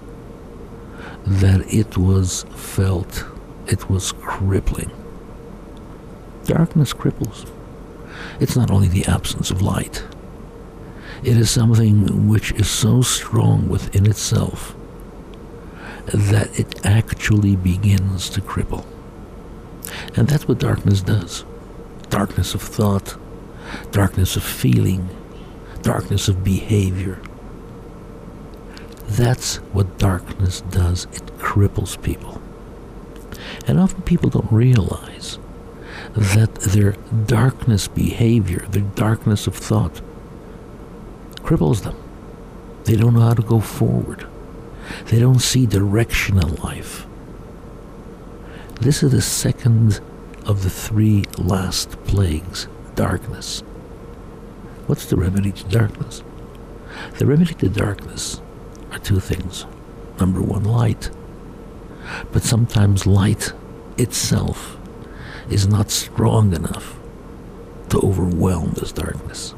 that 1.26 1.74
it 1.74 1.98
was 1.98 2.44
felt, 2.56 3.26
it 3.68 3.90
was 3.90 4.12
crippling. 4.12 4.92
Darkness 6.46 6.94
cripples. 6.94 7.50
It's 8.40 8.56
not 8.56 8.72
only 8.72 8.88
the 8.88 9.06
absence 9.06 9.50
of 9.52 9.62
light, 9.62 10.04
it 11.24 11.38
is 11.38 11.50
something 11.50 12.28
which 12.28 12.52
is 12.54 12.70
so 12.70 13.02
strong 13.02 13.70
within 13.70 14.06
itself 14.06 14.76
that 16.08 16.60
it 16.60 16.86
actually 16.86 17.56
begins 17.56 18.30
to 18.30 18.42
cripple. 18.42 18.86
And 20.16 20.28
that's 20.28 20.48
what 20.48 20.60
darkness 20.60 21.02
does 21.02 21.46
darkness 22.10 22.54
of 22.54 22.62
thought, 22.62 23.18
darkness 23.92 24.36
of 24.36 24.44
feeling, 24.44 25.10
darkness 25.82 26.28
of 26.28 26.44
behavior. 26.44 27.20
That's 29.08 29.56
what 29.74 29.98
darkness 29.98 30.62
does. 30.62 31.06
It 31.06 31.26
cripples 31.40 32.00
people. 32.04 32.40
And 33.66 33.80
often 33.80 34.04
people 34.04 34.30
don't 34.30 34.52
realize 34.52 35.40
that 36.14 36.54
their 36.56 36.92
darkness 37.26 37.88
behavior, 37.88 38.66
their 38.70 38.84
darkness 38.84 39.48
of 39.48 39.56
thought, 39.56 40.00
cripples 41.38 41.82
them. 41.82 41.96
They 42.84 42.96
don't 42.96 43.16
know 43.16 43.22
how 43.22 43.34
to 43.34 43.42
go 43.42 43.60
forward. 43.60 44.28
They 45.06 45.20
don't 45.20 45.40
see 45.40 45.66
direction 45.66 46.38
in 46.38 46.56
life. 46.56 47.06
This 48.82 49.04
is 49.04 49.12
the 49.12 49.22
second 49.22 50.02
of 50.46 50.64
the 50.64 50.70
three 50.70 51.24
last 51.38 51.92
plagues 52.04 52.68
darkness. 52.96 53.62
What's 54.88 55.06
the 55.06 55.16
remedy 55.16 55.52
to 55.52 55.64
darkness? 55.66 56.24
The 57.18 57.26
remedy 57.26 57.54
to 57.56 57.70
darkness 57.70 58.42
are 58.92 59.00
two 59.00 59.20
things. 59.20 59.66
Number 60.20 60.42
one, 60.42 60.64
light. 60.64 61.10
But 62.32 62.44
sometimes 62.44 63.08
light 63.08 63.54
itself 63.98 64.78
is 65.50 65.68
not 65.68 65.90
strong 65.90 66.54
enough 66.54 67.00
to 67.90 68.00
overwhelm 68.00 68.72
this 68.72 68.92
darkness. 68.92 69.54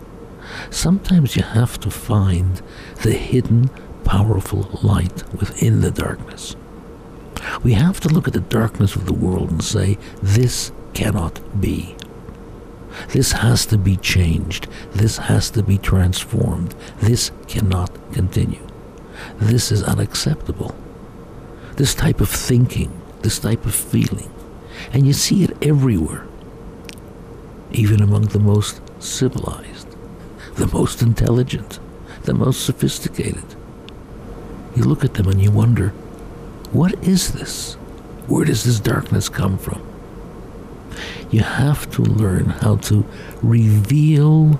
Sometimes 0.69 1.35
you 1.35 1.43
have 1.43 1.79
to 1.79 1.89
find 1.89 2.61
the 3.03 3.13
hidden, 3.13 3.69
powerful 4.05 4.69
light 4.81 5.29
within 5.33 5.81
the 5.81 5.91
darkness. 5.91 6.55
We 7.63 7.73
have 7.73 7.99
to 8.01 8.09
look 8.09 8.27
at 8.27 8.33
the 8.33 8.39
darkness 8.39 8.95
of 8.95 9.05
the 9.05 9.13
world 9.13 9.51
and 9.51 9.63
say, 9.63 9.97
this 10.21 10.71
cannot 10.93 11.59
be. 11.59 11.95
This 13.09 13.33
has 13.33 13.65
to 13.67 13.77
be 13.77 13.97
changed. 13.97 14.67
This 14.91 15.17
has 15.17 15.49
to 15.51 15.63
be 15.63 15.77
transformed. 15.77 16.73
This 17.01 17.31
cannot 17.47 17.91
continue. 18.13 18.65
This 19.37 19.71
is 19.71 19.83
unacceptable. 19.83 20.75
This 21.75 21.93
type 21.93 22.21
of 22.21 22.29
thinking, 22.29 23.01
this 23.21 23.39
type 23.39 23.65
of 23.65 23.75
feeling. 23.75 24.31
And 24.93 25.05
you 25.05 25.13
see 25.13 25.43
it 25.43 25.57
everywhere, 25.61 26.25
even 27.71 28.01
among 28.01 28.23
the 28.27 28.39
most 28.39 28.81
civilized, 29.01 29.87
the 30.55 30.67
most 30.67 31.01
intelligent, 31.01 31.79
the 32.23 32.33
most 32.33 32.65
sophisticated. 32.65 33.54
You 34.75 34.83
look 34.83 35.05
at 35.05 35.13
them 35.13 35.27
and 35.27 35.41
you 35.41 35.51
wonder, 35.51 35.89
what 36.71 36.93
is 37.03 37.31
this? 37.31 37.75
Where 38.27 38.45
does 38.45 38.63
this 38.63 38.79
darkness 38.79 39.29
come 39.29 39.57
from? 39.57 39.81
You 41.31 41.41
have 41.41 41.89
to 41.91 42.01
learn 42.01 42.45
how 42.45 42.77
to 42.77 43.05
reveal 43.41 44.59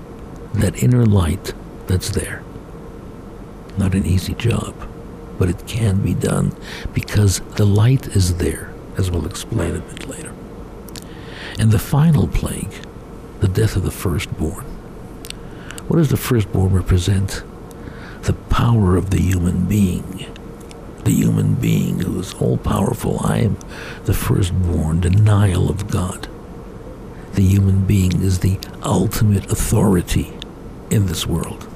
that 0.54 0.82
inner 0.82 1.04
light 1.04 1.52
that's 1.86 2.10
there. 2.10 2.42
Not 3.76 3.94
an 3.94 4.06
easy 4.06 4.34
job, 4.34 4.74
but 5.38 5.50
it 5.50 5.66
can 5.66 6.00
be 6.00 6.14
done 6.14 6.56
because 6.94 7.40
the 7.56 7.66
light 7.66 8.08
is 8.08 8.38
there, 8.38 8.72
as 8.96 9.10
we'll 9.10 9.26
explain 9.26 9.76
a 9.76 9.80
bit 9.80 10.08
later. 10.08 10.32
And 11.58 11.70
the 11.70 11.78
final 11.78 12.26
plague, 12.26 12.72
the 13.40 13.48
death 13.48 13.76
of 13.76 13.82
the 13.82 13.90
firstborn. 13.90 14.64
What 15.88 15.98
does 15.98 16.08
the 16.08 16.16
firstborn 16.16 16.72
represent? 16.72 17.42
The 18.26 18.32
power 18.50 18.96
of 18.96 19.10
the 19.10 19.20
human 19.20 19.66
being. 19.66 20.26
The 21.04 21.12
human 21.12 21.54
being 21.54 22.00
who 22.00 22.18
is 22.18 22.34
all 22.34 22.56
powerful. 22.58 23.20
I 23.24 23.38
am 23.38 23.56
the 24.04 24.14
firstborn, 24.14 24.98
denial 24.98 25.70
of 25.70 25.88
God. 25.88 26.28
The 27.34 27.42
human 27.42 27.86
being 27.86 28.20
is 28.22 28.40
the 28.40 28.58
ultimate 28.82 29.52
authority 29.52 30.32
in 30.90 31.06
this 31.06 31.24
world. 31.24 31.68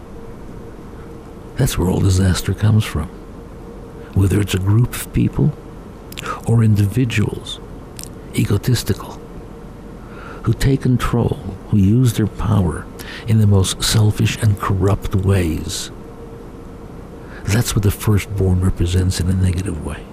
That's 1.55 1.79
where 1.79 1.89
all 1.89 2.01
disaster 2.01 2.53
comes 2.53 2.85
from. 2.85 3.07
Whether 4.15 4.41
it's 4.41 4.55
a 4.55 4.59
group 4.59 4.93
of 4.93 5.13
people 5.13 5.53
or 6.49 6.65
individuals, 6.65 7.61
egotistical, 8.35 9.21
who 10.43 10.53
take 10.53 10.83
control, 10.83 11.37
who 11.69 11.77
use 11.77 12.15
their 12.15 12.27
power 12.27 12.87
in 13.29 13.39
the 13.39 13.47
most 13.47 13.85
selfish 13.85 14.37
and 14.39 14.59
corrupt 14.59 15.15
ways. 15.15 15.93
That's 17.51 17.75
what 17.75 17.83
the 17.83 17.91
firstborn 17.91 18.61
represents 18.61 19.19
in 19.19 19.29
a 19.29 19.35
negative 19.35 19.85
way. 19.85 20.05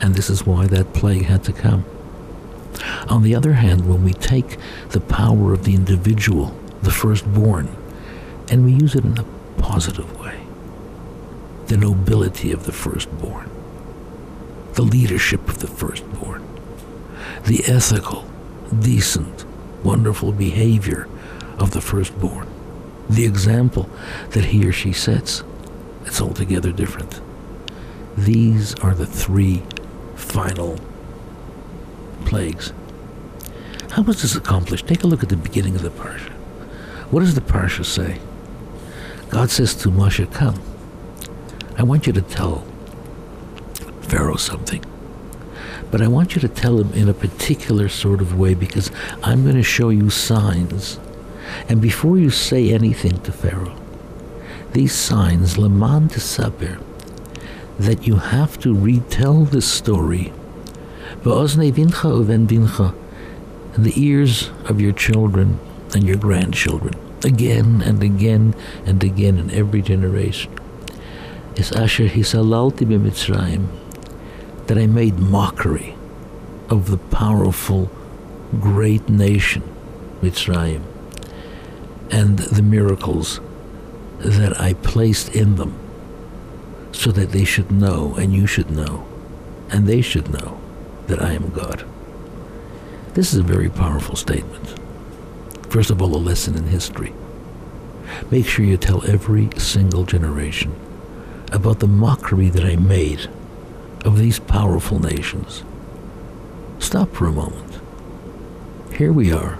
And 0.00 0.14
this 0.14 0.30
is 0.30 0.46
why 0.46 0.66
that 0.68 0.94
plague 0.94 1.26
had 1.26 1.44
to 1.44 1.52
come. 1.52 1.84
On 3.08 3.22
the 3.22 3.34
other 3.34 3.52
hand, 3.52 3.86
when 3.86 4.02
we 4.02 4.14
take 4.14 4.56
the 4.88 5.00
power 5.00 5.52
of 5.52 5.64
the 5.64 5.74
individual, 5.74 6.58
the 6.82 6.90
firstborn, 6.90 7.68
and 8.48 8.64
we 8.64 8.72
use 8.72 8.94
it 8.94 9.04
in 9.04 9.18
a 9.18 9.24
positive 9.58 10.18
way, 10.18 10.40
the 11.66 11.76
nobility 11.76 12.52
of 12.52 12.64
the 12.64 12.72
firstborn, 12.72 13.50
the 14.72 14.82
leadership 14.82 15.46
of 15.46 15.58
the 15.58 15.66
firstborn, 15.66 16.42
the 17.44 17.64
ethical, 17.66 18.24
decent, 18.80 19.44
wonderful 19.84 20.32
behavior 20.32 21.06
of 21.58 21.72
the 21.72 21.82
firstborn, 21.82 22.48
the 23.10 23.26
example 23.26 23.90
that 24.30 24.46
he 24.46 24.66
or 24.66 24.72
she 24.72 24.94
sets, 24.94 25.44
it's 26.06 26.20
altogether 26.20 26.72
different. 26.72 27.20
These 28.16 28.74
are 28.76 28.94
the 28.94 29.06
three 29.06 29.62
final 30.14 30.78
plagues. 32.24 32.72
How 33.90 34.02
was 34.02 34.22
this 34.22 34.36
accomplished? 34.36 34.86
Take 34.86 35.04
a 35.04 35.06
look 35.06 35.22
at 35.22 35.28
the 35.28 35.36
beginning 35.36 35.74
of 35.74 35.82
the 35.82 35.90
parsha. 35.90 36.30
What 37.10 37.20
does 37.20 37.34
the 37.34 37.40
parsha 37.40 37.84
say? 37.84 38.20
God 39.28 39.50
says 39.50 39.74
to 39.76 39.90
Moshe, 39.90 40.30
Come, 40.32 40.60
I 41.76 41.82
want 41.82 42.06
you 42.06 42.12
to 42.12 42.22
tell 42.22 42.66
Pharaoh 44.02 44.36
something. 44.36 44.84
But 45.90 46.00
I 46.00 46.08
want 46.08 46.34
you 46.34 46.40
to 46.40 46.48
tell 46.48 46.78
him 46.78 46.92
in 46.94 47.08
a 47.08 47.14
particular 47.14 47.88
sort 47.88 48.22
of 48.22 48.38
way 48.38 48.54
because 48.54 48.90
I'm 49.22 49.42
going 49.42 49.56
to 49.56 49.62
show 49.62 49.90
you 49.90 50.08
signs. 50.08 50.98
And 51.68 51.82
before 51.82 52.16
you 52.18 52.30
say 52.30 52.72
anything 52.72 53.20
to 53.22 53.32
Pharaoh, 53.32 53.76
these 54.72 54.94
signs, 54.94 55.58
Laman 55.58 56.08
Saber, 56.10 56.78
that 57.78 58.06
you 58.06 58.16
have 58.16 58.58
to 58.60 58.74
retell 58.74 59.44
this 59.44 59.70
story 59.70 60.32
in 61.24 61.30
the 63.82 63.92
ears 63.96 64.50
of 64.64 64.80
your 64.80 64.92
children 64.92 65.58
and 65.94 66.04
your 66.04 66.16
grandchildren, 66.16 66.94
again 67.24 67.82
and 67.82 68.02
again 68.02 68.54
and 68.86 69.04
again 69.04 69.38
in 69.38 69.50
every 69.50 69.82
generation. 69.82 70.52
Is 71.56 71.72
Asher 71.72 72.08
Hisalalti 72.08 72.86
b'Mitzrayim, 72.86 73.66
that 74.66 74.78
I 74.78 74.86
made 74.86 75.18
mockery 75.18 75.94
of 76.70 76.90
the 76.90 76.96
powerful, 76.96 77.90
great 78.58 79.08
nation, 79.08 79.62
Mitzrayim, 80.22 80.82
and 82.10 82.38
the 82.38 82.62
miracles 82.62 83.40
that 84.22 84.60
I 84.60 84.74
placed 84.74 85.34
in 85.34 85.56
them 85.56 85.78
so 86.92 87.10
that 87.12 87.30
they 87.30 87.44
should 87.44 87.70
know, 87.70 88.14
and 88.16 88.32
you 88.32 88.46
should 88.46 88.70
know, 88.70 89.06
and 89.70 89.86
they 89.86 90.00
should 90.00 90.32
know 90.32 90.60
that 91.06 91.20
I 91.22 91.32
am 91.32 91.50
God. 91.50 91.84
This 93.14 93.32
is 93.32 93.40
a 93.40 93.44
very 93.44 93.68
powerful 93.68 94.16
statement. 94.16 94.78
First 95.68 95.90
of 95.90 96.00
all, 96.00 96.14
a 96.14 96.18
lesson 96.18 96.56
in 96.56 96.66
history. 96.66 97.12
Make 98.30 98.46
sure 98.46 98.64
you 98.64 98.76
tell 98.76 99.04
every 99.08 99.48
single 99.58 100.04
generation 100.04 100.74
about 101.50 101.80
the 101.80 101.86
mockery 101.86 102.50
that 102.50 102.64
I 102.64 102.76
made 102.76 103.28
of 104.04 104.18
these 104.18 104.38
powerful 104.38 104.98
nations. 104.98 105.64
Stop 106.78 107.12
for 107.14 107.26
a 107.26 107.32
moment. 107.32 107.80
Here 108.94 109.12
we 109.12 109.32
are, 109.32 109.58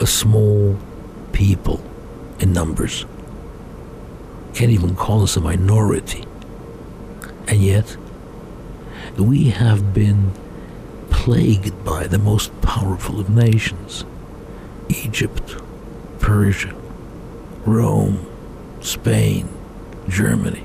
a 0.00 0.06
small, 0.06 0.78
people 1.32 1.82
in 2.38 2.52
numbers. 2.52 3.04
Can't 4.54 4.70
even 4.70 4.94
call 4.94 5.22
us 5.22 5.36
a 5.36 5.40
minority. 5.40 6.24
And 7.48 7.62
yet, 7.62 7.96
we 9.16 9.50
have 9.50 9.92
been 9.94 10.32
plagued 11.10 11.84
by 11.84 12.06
the 12.06 12.18
most 12.18 12.58
powerful 12.62 13.20
of 13.20 13.30
nations 13.30 14.04
Egypt, 14.88 15.56
Persia, 16.18 16.74
Rome, 17.64 18.26
Spain, 18.80 19.48
Germany. 20.08 20.64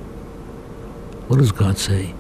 What 1.28 1.38
does 1.38 1.52
God 1.52 1.78
say? 1.78 2.14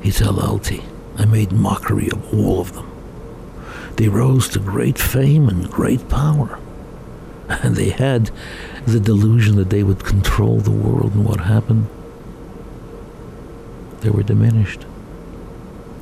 Hizalalti, 0.00 0.82
I 1.16 1.24
made 1.24 1.52
mockery 1.52 2.10
of 2.10 2.34
all 2.34 2.60
of 2.60 2.74
them. 2.74 2.90
They 3.96 4.08
rose 4.08 4.48
to 4.50 4.58
great 4.58 4.98
fame 4.98 5.48
and 5.48 5.70
great 5.70 6.08
power. 6.08 6.58
And 7.48 7.76
they 7.76 7.90
had 7.90 8.30
the 8.86 9.00
delusion 9.00 9.56
that 9.56 9.70
they 9.70 9.82
would 9.82 10.04
control 10.04 10.60
the 10.60 10.70
world. 10.70 11.14
And 11.14 11.24
what 11.24 11.40
happened? 11.40 11.88
They 14.00 14.10
were 14.10 14.22
diminished, 14.22 14.84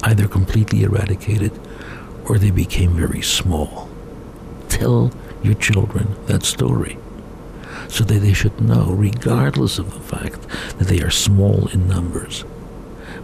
either 0.02 0.26
completely 0.26 0.82
eradicated 0.82 1.52
or 2.24 2.38
they 2.38 2.50
became 2.50 2.96
very 2.96 3.22
small. 3.22 3.88
Tell 4.68 5.12
your 5.42 5.54
children 5.54 6.16
that 6.26 6.44
story 6.44 6.98
so 7.88 8.04
that 8.04 8.20
they 8.20 8.32
should 8.32 8.60
know, 8.60 8.92
regardless 8.92 9.78
of 9.78 9.92
the 9.92 10.00
fact 10.00 10.48
that 10.78 10.88
they 10.88 11.00
are 11.00 11.10
small 11.10 11.68
in 11.68 11.88
numbers. 11.88 12.44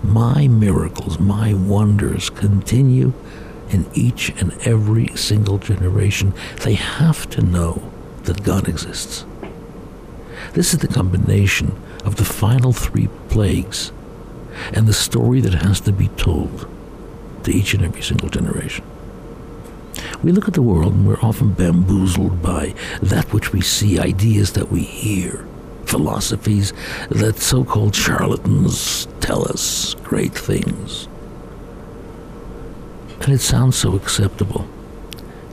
My 0.03 0.47
miracles, 0.47 1.19
my 1.19 1.55
wonders 1.55 2.31
continue 2.31 3.13
in 3.71 3.87
each 3.95 4.31
and 4.41 4.53
every 4.67 5.09
single 5.17 5.59
generation. 5.59 6.35
They 6.63 6.75
have 6.75 7.29
to 7.31 7.43
know 7.43 7.91
that 8.29 8.45
God 8.45 8.69
exists. 8.69 9.25
This 10.53 10.73
is 10.73 10.81
the 10.81 10.89
combination 10.89 11.77
of 12.05 12.17
the 12.17 12.25
final 12.25 12.73
three 12.73 13.09
plagues 13.29 13.91
and 14.73 14.87
the 14.87 14.93
story 14.93 15.41
that 15.41 15.55
has 15.55 15.81
to 15.81 15.93
be 15.93 16.09
told 16.09 16.69
to 17.45 17.51
each 17.51 17.75
and 17.75 17.83
every 17.83 18.03
single 18.03 18.29
generation. 18.29 18.85
We 20.23 20.33
look 20.33 20.47
at 20.47 20.55
the 20.55 20.63
world 20.63 20.93
and 20.93 21.07
we're 21.07 21.21
often 21.21 21.53
bamboozled 21.53 22.43
by 22.43 22.75
that 23.03 23.33
which 23.33 23.53
we 23.53 23.63
see, 23.63 23.99
ideas 23.99 24.53
that 24.53 24.71
we 24.71 24.83
hear, 24.83 25.47
philosophies 25.87 26.73
that 27.09 27.39
so 27.39 27.65
called 27.65 27.95
charlatans 27.95 29.07
tell 29.21 29.51
us 29.51 29.95
great 30.05 30.35
things. 30.35 31.09
And 33.23 33.33
it 33.33 33.41
sounds 33.41 33.77
so 33.77 33.97
acceptable, 33.97 34.69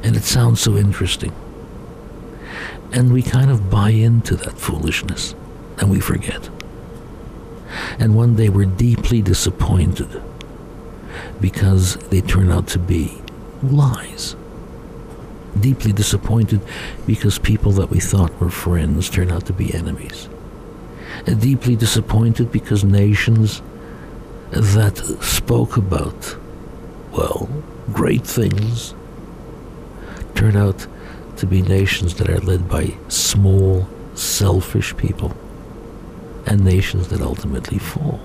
and 0.04 0.16
it 0.16 0.24
sounds 0.24 0.60
so 0.60 0.78
interesting. 0.78 1.34
And 2.92 3.12
we 3.12 3.22
kind 3.22 3.52
of 3.52 3.70
buy 3.70 3.90
into 3.90 4.36
that 4.38 4.58
foolishness, 4.58 5.36
and 5.78 5.90
we 5.90 6.00
forget. 6.00 6.50
And 8.00 8.16
one 8.16 8.36
day 8.36 8.50
we're 8.50 8.66
deeply 8.66 9.22
disappointed 9.22 10.22
because 11.42 11.96
they 12.10 12.22
turn 12.22 12.52
out 12.52 12.68
to 12.70 12.80
be 12.80 13.22
lies 13.62 14.36
deeply 15.60 15.94
disappointed 15.94 16.62
because 17.06 17.40
people 17.40 17.72
that 17.74 17.90
we 17.90 18.00
thought 18.00 18.40
were 18.40 18.50
friends 18.50 19.10
turn 19.10 19.32
out 19.32 19.46
to 19.46 19.54
be 19.54 19.74
enemies. 19.74 20.30
And 21.26 21.42
deeply 21.42 21.76
disappointed 21.76 22.52
because 22.52 22.84
nations 22.84 23.62
that 24.52 24.98
spoke 25.22 25.78
about, 25.78 26.36
well, 27.12 27.50
great 27.92 28.26
things 28.26 28.94
turn 30.36 30.58
out 30.58 30.86
to 31.38 31.46
be 31.46 31.62
nations 31.62 32.16
that 32.16 32.30
are 32.30 32.40
led 32.40 32.70
by 32.70 32.96
small, 33.08 33.88
selfish 34.14 34.96
people 34.98 35.36
and 36.46 36.64
nations 36.64 37.08
that 37.10 37.22
ultimately 37.22 37.78
fall. 37.78 38.20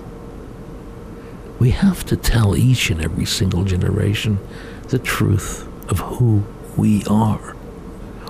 We 1.59 1.71
have 1.71 2.05
to 2.07 2.17
tell 2.17 2.57
each 2.57 2.91
and 2.91 3.03
every 3.03 3.27
single 3.27 3.65
generation 3.65 4.39
the 4.89 4.99
truth 4.99 5.67
of 5.89 5.99
who 5.99 6.45
we 6.77 7.05
are, 7.05 7.53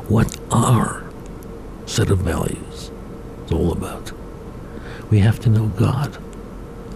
what 0.08 0.38
our 0.50 1.04
set 1.86 2.10
of 2.10 2.18
values 2.18 2.90
is 3.46 3.52
all 3.52 3.72
about. 3.72 4.12
We 5.10 5.20
have 5.20 5.40
to 5.40 5.48
know 5.48 5.68
God 5.68 6.18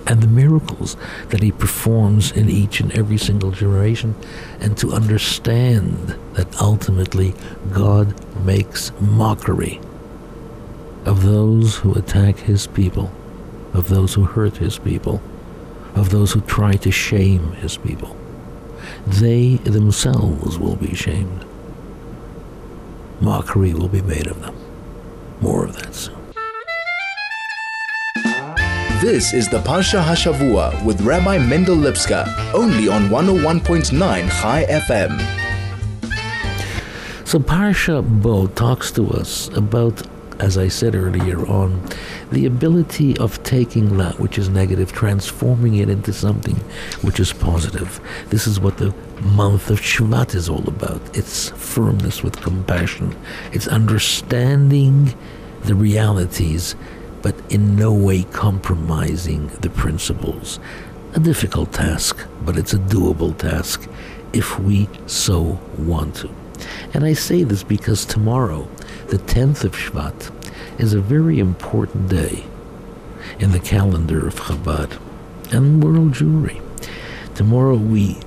and 0.06 0.22
the 0.22 0.26
miracles 0.26 0.96
that 1.28 1.42
He 1.42 1.52
performs 1.52 2.32
in 2.32 2.48
each 2.48 2.80
and 2.80 2.92
every 2.92 3.18
single 3.18 3.50
generation, 3.50 4.14
and 4.60 4.76
to 4.78 4.92
understand 4.92 6.16
that 6.34 6.60
ultimately 6.60 7.34
God 7.72 8.14
makes 8.44 8.92
mockery 9.00 9.80
of 11.04 11.22
those 11.22 11.76
who 11.76 11.94
attack 11.94 12.36
His 12.38 12.66
people, 12.66 13.12
of 13.72 13.88
those 13.88 14.14
who 14.14 14.24
hurt 14.24 14.58
His 14.58 14.78
people, 14.78 15.22
of 15.94 16.10
those 16.10 16.32
who 16.32 16.40
try 16.42 16.74
to 16.74 16.90
shame 16.90 17.52
His 17.52 17.76
people 17.76 18.16
they 19.06 19.56
themselves 19.56 20.58
will 20.58 20.76
be 20.76 20.94
shamed. 20.94 21.44
Mockery 23.20 23.74
will 23.74 23.88
be 23.88 24.02
made 24.02 24.26
of 24.26 24.40
them. 24.40 24.56
More 25.40 25.64
of 25.64 25.76
that 25.76 25.94
soon. 25.94 26.23
This 29.04 29.34
is 29.34 29.50
the 29.50 29.58
Parsha 29.58 30.02
Hashavua 30.02 30.82
with 30.82 30.98
Rabbi 31.02 31.36
Mendel 31.36 31.76
Lipskar, 31.76 32.26
only 32.54 32.88
on 32.88 33.10
101.9 33.10 33.92
Chai 34.30 34.64
FM. 34.64 35.20
So 37.28 37.38
Parsha 37.38 38.02
Bo 38.22 38.46
talks 38.46 38.90
to 38.92 39.10
us 39.10 39.48
about, 39.48 40.02
as 40.40 40.56
I 40.56 40.68
said 40.68 40.94
earlier 40.94 41.46
on, 41.46 41.86
the 42.32 42.46
ability 42.46 43.14
of 43.18 43.42
taking 43.42 43.98
that 43.98 44.18
which 44.18 44.38
is 44.38 44.48
negative, 44.48 44.90
transforming 44.90 45.74
it 45.74 45.90
into 45.90 46.14
something 46.14 46.56
which 47.02 47.20
is 47.20 47.30
positive. 47.30 48.00
This 48.30 48.46
is 48.46 48.58
what 48.58 48.78
the 48.78 48.94
month 49.20 49.68
of 49.68 49.82
Shvat 49.82 50.34
is 50.34 50.48
all 50.48 50.66
about. 50.66 51.14
It's 51.14 51.50
firmness 51.50 52.22
with 52.22 52.40
compassion. 52.40 53.14
It's 53.52 53.68
understanding 53.68 55.12
the 55.64 55.74
realities, 55.74 56.74
but 57.24 57.34
in 57.48 57.74
no 57.74 57.90
way 57.90 58.22
compromising 58.24 59.46
the 59.62 59.70
principles. 59.70 60.60
A 61.14 61.18
difficult 61.18 61.72
task, 61.72 62.22
but 62.44 62.58
it's 62.58 62.74
a 62.74 62.78
doable 62.78 63.34
task 63.36 63.88
if 64.34 64.60
we 64.60 64.90
so 65.06 65.58
want 65.78 66.16
to. 66.16 66.28
And 66.92 67.02
I 67.02 67.14
say 67.14 67.42
this 67.42 67.62
because 67.62 68.04
tomorrow, 68.04 68.68
the 69.08 69.16
10th 69.16 69.64
of 69.64 69.74
Shvat, 69.74 70.30
is 70.78 70.92
a 70.92 71.00
very 71.00 71.38
important 71.38 72.10
day 72.10 72.44
in 73.38 73.52
the 73.52 73.58
calendar 73.58 74.26
of 74.26 74.34
Chabad 74.34 75.00
and 75.50 75.82
world 75.82 76.12
Jewry. 76.12 76.60
Tomorrow 77.34 77.76
we 77.76 78.18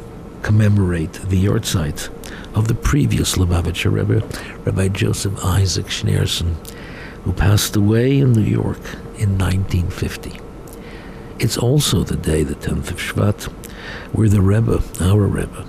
commemorate 0.42 1.14
the 1.14 1.46
yahrzeit 1.46 2.10
of 2.56 2.68
the 2.68 2.74
previous 2.74 3.36
Lubavitcher 3.36 3.92
Rebbe, 3.92 4.26
Rabbi 4.66 4.88
Joseph 4.88 5.46
Isaac 5.46 5.86
Schneerson, 5.86 6.56
who 7.23 7.34
passed 7.34 7.75
away 7.75 8.19
in 8.19 8.34
New 8.34 8.41
York 8.41 8.82
in 9.17 9.38
1950. 9.38 10.39
It's 11.39 11.58
also 11.58 12.03
the 12.03 12.17
day, 12.17 12.43
the 12.43 12.56
10th 12.56 12.89
of 12.89 12.97
Shvat, 12.97 13.43
where 14.12 14.30
the 14.30 14.41
Rebbe, 14.41 14.82
our 15.01 15.25
Rebbe, 15.27 15.65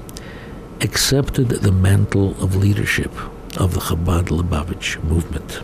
accepted 0.81 1.49
the 1.49 1.73
mantle 1.73 2.31
of 2.43 2.57
leadership 2.57 3.13
of 3.57 3.75
the 3.75 3.81
Chabad 3.81 4.29
Lubavitch 4.29 5.03
movement. 5.05 5.63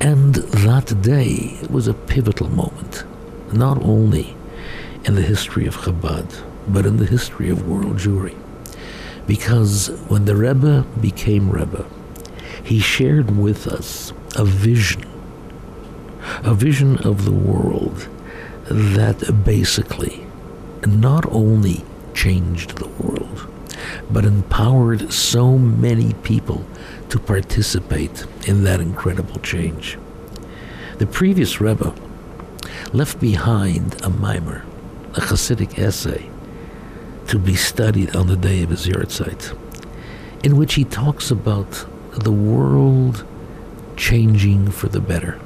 And 0.00 0.34
that 0.34 1.02
day 1.02 1.58
was 1.68 1.86
a 1.86 1.94
pivotal 1.94 2.48
moment, 2.48 3.04
not 3.52 3.82
only 3.82 4.36
in 5.04 5.14
the 5.14 5.22
history 5.22 5.66
of 5.66 5.76
Chabad, 5.76 6.42
but 6.66 6.86
in 6.86 6.96
the 6.96 7.06
history 7.06 7.50
of 7.50 7.68
world 7.68 7.98
Jewry. 7.98 8.36
Because 9.26 9.88
when 10.08 10.24
the 10.24 10.36
Rebbe 10.36 10.86
became 11.00 11.50
Rebbe, 11.50 11.86
he 12.62 12.80
shared 12.80 13.36
with 13.36 13.66
us 13.66 14.12
a 14.38 14.44
vision, 14.44 15.04
a 16.44 16.54
vision 16.54 16.96
of 16.98 17.24
the 17.24 17.32
world 17.32 18.08
that 18.66 19.42
basically 19.44 20.24
not 20.86 21.26
only 21.32 21.84
changed 22.14 22.78
the 22.78 22.88
world, 23.02 23.48
but 24.08 24.24
empowered 24.24 25.12
so 25.12 25.58
many 25.58 26.14
people 26.22 26.64
to 27.08 27.18
participate 27.18 28.26
in 28.46 28.62
that 28.62 28.80
incredible 28.80 29.40
change. 29.40 29.98
The 30.98 31.06
previous 31.06 31.60
Rebbe 31.60 31.92
left 32.92 33.18
behind 33.18 33.94
a 33.94 34.08
maamar, 34.08 34.64
a 35.14 35.20
Hasidic 35.20 35.78
essay, 35.80 36.30
to 37.26 37.40
be 37.40 37.56
studied 37.56 38.14
on 38.14 38.28
the 38.28 38.36
day 38.36 38.62
of 38.62 38.70
his 38.70 38.86
yahrzeit, 38.86 39.56
in 40.44 40.56
which 40.56 40.74
he 40.74 40.84
talks 40.84 41.32
about 41.32 41.86
the 42.12 42.32
world 42.32 43.24
changing 43.98 44.70
for 44.70 44.88
the 44.88 45.00
better. 45.00 45.38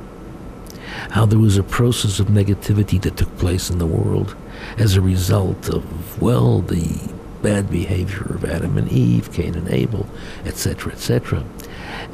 How 1.10 1.26
there 1.26 1.38
was 1.38 1.56
a 1.56 1.62
process 1.62 2.20
of 2.20 2.28
negativity 2.28 3.00
that 3.02 3.16
took 3.16 3.36
place 3.38 3.70
in 3.70 3.78
the 3.78 3.86
world 3.86 4.36
as 4.78 4.94
a 4.94 5.00
result 5.00 5.68
of, 5.68 6.22
well, 6.22 6.60
the 6.60 7.10
bad 7.42 7.70
behavior 7.70 8.34
of 8.34 8.44
Adam 8.44 8.78
and 8.78 8.92
Eve, 8.92 9.32
Cain 9.32 9.54
and 9.54 9.68
Abel, 9.68 10.06
etc., 10.44 10.92
etc. 10.92 11.44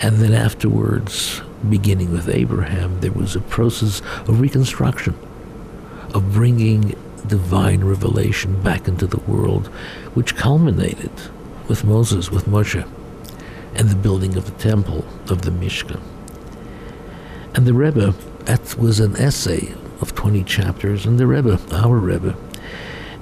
And 0.01 0.16
then 0.18 0.33
afterwards, 0.33 1.42
beginning 1.68 2.12
with 2.12 2.29
Abraham, 2.29 3.01
there 3.01 3.12
was 3.12 3.37
a 3.37 3.40
process 3.40 4.01
of 4.27 4.40
reconstruction, 4.40 5.14
of 6.14 6.33
bringing 6.33 6.94
divine 7.27 7.85
revelation 7.85 8.62
back 8.62 8.88
into 8.88 9.07
the 9.07 9.20
world, 9.20 9.66
which 10.14 10.37
culminated 10.37 11.12
with 11.68 11.85
Moses, 11.85 12.31
with 12.31 12.46
Moshe, 12.46 12.88
and 13.74 13.90
the 13.90 13.96
building 13.96 14.37
of 14.37 14.46
the 14.46 14.62
temple 14.62 15.05
of 15.29 15.42
the 15.42 15.51
Mishkan. 15.51 16.01
And 17.59 17.66
the 17.66 17.75
Rebbe, 17.75 18.14
that 18.44 18.79
was 18.79 19.01
an 19.01 19.16
essay 19.16 19.75
of 20.01 20.14
20 20.14 20.44
chapters, 20.44 21.05
and 21.05 21.18
the 21.18 21.27
Rebbe, 21.27 21.59
our 21.73 21.97
Rebbe, 21.97 22.37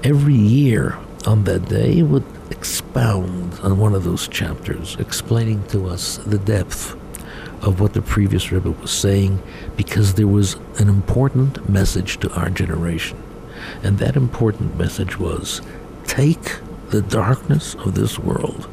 every 0.05 0.35
year 0.35 0.99
on 1.27 1.45
that 1.45 1.71
day 1.71 2.03
would 2.03 2.23
expound 2.51 3.55
on 3.61 3.79
one 3.79 3.95
of 3.95 4.05
those 4.05 4.29
chapters, 4.29 4.95
explaining 4.97 5.67
to 5.69 5.89
us 5.89 6.19
the 6.19 6.37
depth 6.37 6.93
of 7.65 7.81
what 7.81 7.95
the 7.95 8.03
previous 8.03 8.53
Rebbe 8.53 8.73
was 8.73 8.91
saying, 8.91 9.43
because 9.75 10.13
there 10.13 10.29
was 10.29 10.57
an 10.79 10.91
important 10.91 11.67
message 11.71 12.19
to 12.19 12.31
our 12.35 12.51
generation. 12.51 13.17
And 13.83 13.97
that 14.01 14.17
important 14.17 14.77
message 14.77 15.19
was 15.19 15.63
take 16.05 16.61
the 16.91 17.01
darkness 17.01 17.75
of 17.77 17.95
this 17.95 18.19
world 18.19 18.69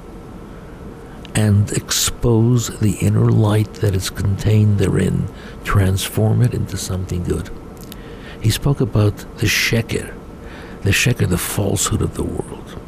and 1.36 1.72
expose 1.72 2.80
the 2.80 2.98
inner 3.02 3.30
light 3.32 3.74
that 3.76 3.96
is 3.96 4.10
contained 4.10 4.78
therein, 4.78 5.28
transform 5.63 6.41
it 6.41 6.54
into 6.54 6.78
something 6.78 7.24
good. 7.24 7.50
He 8.41 8.50
spoke 8.50 8.82
about 8.82 9.17
the 9.38 9.48
sheker, 9.48 10.13
the 10.82 10.91
sheker, 10.91 11.28
the 11.28 11.38
falsehood 11.38 12.02
of 12.02 12.15
the 12.15 12.24
world. 12.24 12.80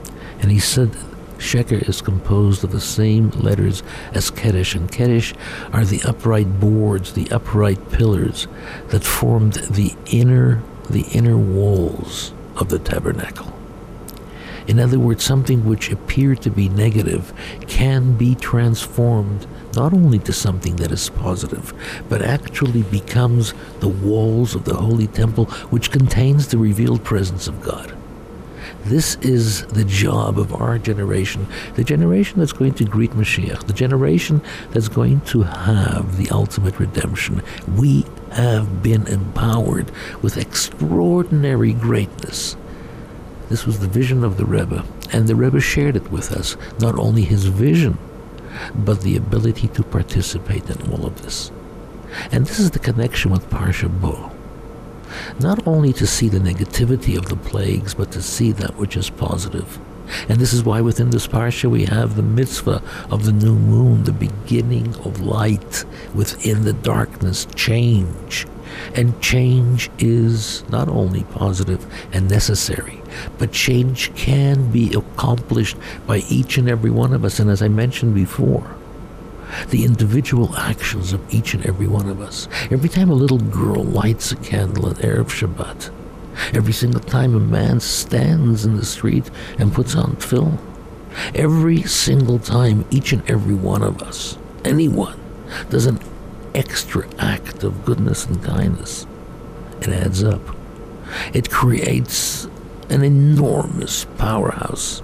And 0.42 0.52
he 0.52 0.60
said 0.60 0.92
sheker 1.38 1.88
is 1.88 2.02
composed 2.02 2.64
of 2.64 2.72
the 2.72 2.82
same 2.82 3.30
letters 3.32 3.84
as 4.14 4.32
Keresh, 4.32 4.76
and 4.76 4.92
Keresh 4.92 5.36
are 5.74 5.86
the 5.86 6.02
upright 6.04 6.60
boards, 6.60 7.14
the 7.14 7.30
upright 7.32 7.92
pillars 7.92 8.48
that 8.90 9.04
formed 9.04 9.54
the 9.54 9.96
inner, 10.08 10.62
the 10.90 11.06
inner 11.14 11.38
walls 11.38 12.34
of 12.58 12.70
the 12.70 12.80
tabernacle. 12.80 13.55
In 14.68 14.80
other 14.80 15.00
words, 15.00 15.24
something 15.24 15.66
which 15.66 15.92
appeared 15.92 16.42
to 16.42 16.50
be 16.50 16.70
negative 16.70 17.34
can 17.68 18.18
be 18.18 18.36
transformed 18.36 19.46
not 19.76 19.94
only 19.94 20.20
to 20.20 20.34
something 20.34 20.78
that 20.78 20.92
is 20.92 21.10
positive, 21.10 21.74
but 22.10 22.22
actually 22.22 22.84
becomes 22.84 23.54
the 23.80 23.88
walls 23.88 24.56
of 24.56 24.66
the 24.66 24.76
holy 24.76 25.08
temple 25.08 25.46
which 25.70 25.92
contains 25.92 26.48
the 26.48 26.58
revealed 26.58 27.04
presence 27.04 27.48
of 27.48 27.62
God. 27.62 27.96
This 28.86 29.16
is 29.16 29.66
the 29.66 29.84
job 29.84 30.38
of 30.38 30.54
our 30.54 30.78
generation, 30.78 31.48
the 31.74 31.84
generation 31.84 32.40
that's 32.40 32.54
going 32.54 32.74
to 32.76 32.86
greet 32.86 33.12
Mashiach, 33.12 33.66
the 33.66 33.74
generation 33.74 34.42
that's 34.72 34.90
going 34.90 35.22
to 35.22 35.42
have 35.42 36.18
the 36.18 36.30
ultimate 36.30 36.80
redemption. 36.80 37.42
We 37.76 38.06
have 38.32 38.84
been 38.84 39.08
empowered 39.08 39.90
with 40.22 40.38
extraordinary 40.38 41.74
greatness 41.74 42.56
this 43.50 43.66
was 43.66 43.80
the 43.80 43.88
vision 43.88 44.24
of 44.24 44.38
the 44.38 44.46
Rebbe, 44.46 44.84
and 45.12 45.28
the 45.28 45.36
Rebbe 45.36 45.60
shared 45.60 45.96
it 45.96 46.12
with 46.12 46.32
us, 46.32 46.58
not 46.80 46.98
only 46.98 47.24
his 47.24 47.46
vision, 47.46 47.98
but 48.74 49.02
the 49.02 49.18
ability 49.18 49.68
to 49.70 49.84
participate 49.84 50.70
in 50.70 50.92
all 50.92 51.06
of 51.06 51.22
this. 51.22 51.52
And 52.32 52.46
this 52.46 52.60
is 52.60 52.72
the 52.72 52.80
connection 52.80 53.32
with 53.32 53.50
Parsha 53.50 53.90
Bo. 54.02 54.32
Not 55.40 55.66
only 55.68 55.94
to 55.94 56.08
see 56.08 56.30
the 56.30 56.40
negativity 56.40 57.18
of 57.18 57.28
the 57.28 57.36
plagues, 57.36 57.94
but 57.94 58.12
to 58.14 58.22
see 58.22 58.52
that 58.54 58.76
which 58.78 58.98
is 58.98 59.10
positive. 59.10 59.80
And 60.30 60.40
this 60.40 60.54
is 60.54 60.64
why 60.64 60.82
within 60.82 61.10
this 61.10 61.28
parsha 61.28 61.70
we 61.70 61.86
have 61.86 62.16
the 62.16 62.22
mitzvah 62.22 62.82
of 63.10 63.26
the 63.26 63.32
new 63.32 63.56
moon, 63.56 64.04
the 64.04 64.12
beginning 64.12 64.96
of 64.98 65.22
light 65.22 65.84
within 66.14 66.64
the 66.64 66.74
darkness, 66.74 67.48
change. 67.56 68.46
And 68.94 69.20
change 69.22 69.90
is 70.00 70.68
not 70.70 70.88
only 70.88 71.24
positive 71.26 71.86
and 72.14 72.30
necessary, 72.30 73.02
but 73.38 73.52
change 73.52 74.14
can 74.16 74.72
be 74.72 74.94
accomplished 74.94 75.78
by 76.06 76.18
each 76.30 76.58
and 76.58 76.70
every 76.70 76.92
one 76.92 77.14
of 77.14 77.26
us. 77.26 77.40
And 77.40 77.50
as 77.50 77.62
I 77.62 77.68
mentioned 77.68 78.16
before, 78.16 78.76
the 79.70 79.86
individual 79.86 80.56
actions 80.56 81.14
of 81.14 81.34
each 81.34 81.54
and 81.54 81.66
every 81.66 81.88
one 81.88 82.10
of 82.10 82.22
us. 82.22 82.48
Every 82.72 82.90
time 82.90 83.10
a 83.10 83.16
little 83.16 83.38
girl 83.38 83.84
lights 83.84 84.32
a 84.32 84.36
candle 84.38 84.90
at 84.90 84.98
Erev 84.98 85.30
Shabbat, 85.30 85.92
every 86.56 86.74
single 86.74 87.02
time 87.02 87.36
a 87.36 87.40
man 87.40 87.80
stands 87.80 88.66
in 88.66 88.76
the 88.76 88.86
street 88.86 89.30
and 89.58 89.74
puts 89.74 89.96
on 89.96 90.16
tefillin, 90.16 90.58
every 91.34 91.84
single 91.84 92.40
time 92.40 92.86
each 92.92 93.14
and 93.14 93.30
every 93.30 93.56
one 93.56 93.82
of 93.82 94.02
us, 94.02 94.38
anyone, 94.64 95.20
does 95.70 95.86
an 95.86 96.00
extra 96.56 97.08
act 97.20 97.64
of 97.64 97.86
goodness 97.86 98.26
and 98.26 98.44
kindness, 98.44 99.06
it 99.82 99.90
adds 99.90 100.24
up. 100.24 100.42
It 101.34 101.52
creates 101.52 102.46
an 102.90 103.04
enormous 103.04 104.06
powerhouse 104.18 105.02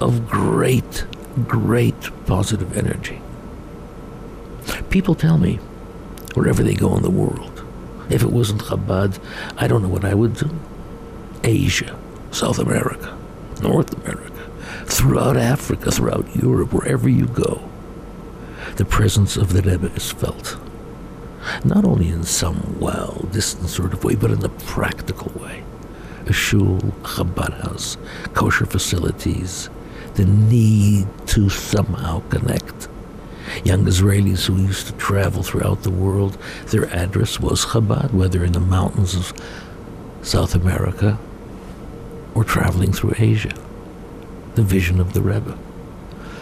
of 0.00 0.28
great, 0.28 1.04
great 1.46 2.10
positive 2.26 2.76
energy. 2.76 3.20
People 4.90 5.14
tell 5.14 5.38
me, 5.38 5.56
wherever 6.34 6.62
they 6.62 6.74
go 6.74 6.96
in 6.96 7.02
the 7.02 7.10
world, 7.10 7.64
if 8.10 8.22
it 8.22 8.30
wasn't 8.30 8.62
Chabad, 8.62 9.18
I 9.56 9.66
don't 9.66 9.82
know 9.82 9.88
what 9.88 10.04
I 10.04 10.14
would 10.14 10.34
do. 10.34 10.50
Asia, 11.44 11.98
South 12.30 12.58
America, 12.58 13.16
North 13.62 13.92
America, 14.02 14.50
throughout 14.86 15.36
Africa, 15.36 15.90
throughout 15.90 16.34
Europe, 16.34 16.72
wherever 16.72 17.08
you 17.08 17.26
go, 17.26 17.67
the 18.78 18.84
presence 18.84 19.36
of 19.36 19.52
the 19.52 19.60
Rebbe 19.62 19.92
is 19.96 20.12
felt. 20.12 20.56
Not 21.64 21.84
only 21.84 22.08
in 22.08 22.22
some 22.22 22.78
well 22.78 23.28
distant 23.32 23.68
sort 23.68 23.92
of 23.92 24.04
way, 24.04 24.14
but 24.14 24.30
in 24.30 24.44
a 24.44 24.48
practical 24.48 25.32
way 25.40 25.64
a 26.26 26.32
shul, 26.32 26.78
Chabad 27.02 27.60
house, 27.62 27.96
kosher 28.34 28.66
facilities, 28.66 29.68
the 30.14 30.26
need 30.26 31.08
to 31.26 31.48
somehow 31.48 32.20
connect. 32.28 32.86
Young 33.64 33.84
Israelis 33.86 34.46
who 34.46 34.56
used 34.56 34.86
to 34.86 34.92
travel 34.92 35.42
throughout 35.42 35.82
the 35.82 35.90
world, 35.90 36.38
their 36.66 36.84
address 36.94 37.40
was 37.40 37.64
Chabad, 37.64 38.12
whether 38.12 38.44
in 38.44 38.52
the 38.52 38.60
mountains 38.60 39.14
of 39.14 39.32
South 40.22 40.54
America 40.54 41.18
or 42.34 42.44
traveling 42.44 42.92
through 42.92 43.14
Asia. 43.18 43.54
The 44.54 44.62
vision 44.62 45.00
of 45.00 45.14
the 45.14 45.22
Rebbe. 45.22 45.58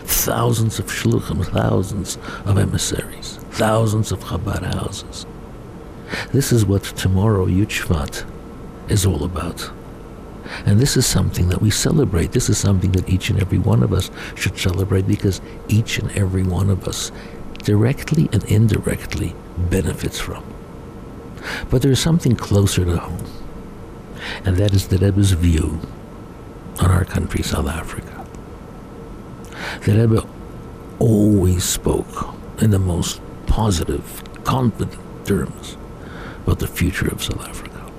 Thousands 0.06 0.78
of 0.78 0.86
shluchim, 0.86 1.44
thousands 1.44 2.16
of 2.44 2.58
emissaries, 2.58 3.38
thousands 3.50 4.12
of 4.12 4.20
Chabad 4.20 4.62
houses. 4.74 5.26
This 6.32 6.52
is 6.52 6.64
what 6.64 6.84
tomorrow, 6.84 7.46
Yud 7.46 7.68
Shvat, 7.68 8.24
is 8.88 9.04
all 9.04 9.24
about. 9.24 9.70
And 10.64 10.78
this 10.78 10.96
is 10.96 11.06
something 11.06 11.48
that 11.48 11.60
we 11.60 11.70
celebrate. 11.70 12.32
This 12.32 12.48
is 12.48 12.58
something 12.58 12.92
that 12.92 13.08
each 13.08 13.30
and 13.30 13.40
every 13.40 13.58
one 13.58 13.82
of 13.82 13.92
us 13.92 14.10
should 14.36 14.56
celebrate 14.56 15.06
because 15.06 15.40
each 15.68 15.98
and 15.98 16.10
every 16.12 16.44
one 16.44 16.70
of 16.70 16.86
us, 16.86 17.10
directly 17.64 18.28
and 18.32 18.44
indirectly, 18.44 19.34
benefits 19.70 20.20
from. 20.20 20.44
But 21.68 21.82
there's 21.82 22.00
something 22.00 22.36
closer 22.36 22.84
to 22.84 22.96
home, 22.96 23.24
and 24.44 24.56
that 24.56 24.72
is 24.72 24.88
the 24.88 24.98
Rebbe's 24.98 25.32
view 25.32 25.80
on 26.80 26.90
our 26.90 27.04
country, 27.04 27.42
South 27.42 27.68
Africa. 27.68 28.15
The 29.82 29.92
Rebbe 30.00 30.26
always 30.98 31.64
spoke 31.64 32.34
in 32.60 32.70
the 32.70 32.78
most 32.78 33.20
positive, 33.46 34.22
confident 34.44 35.00
terms 35.26 35.76
about 36.42 36.58
the 36.58 36.66
future 36.66 37.08
of 37.08 37.22
South 37.22 37.46
Africa. 37.46 37.90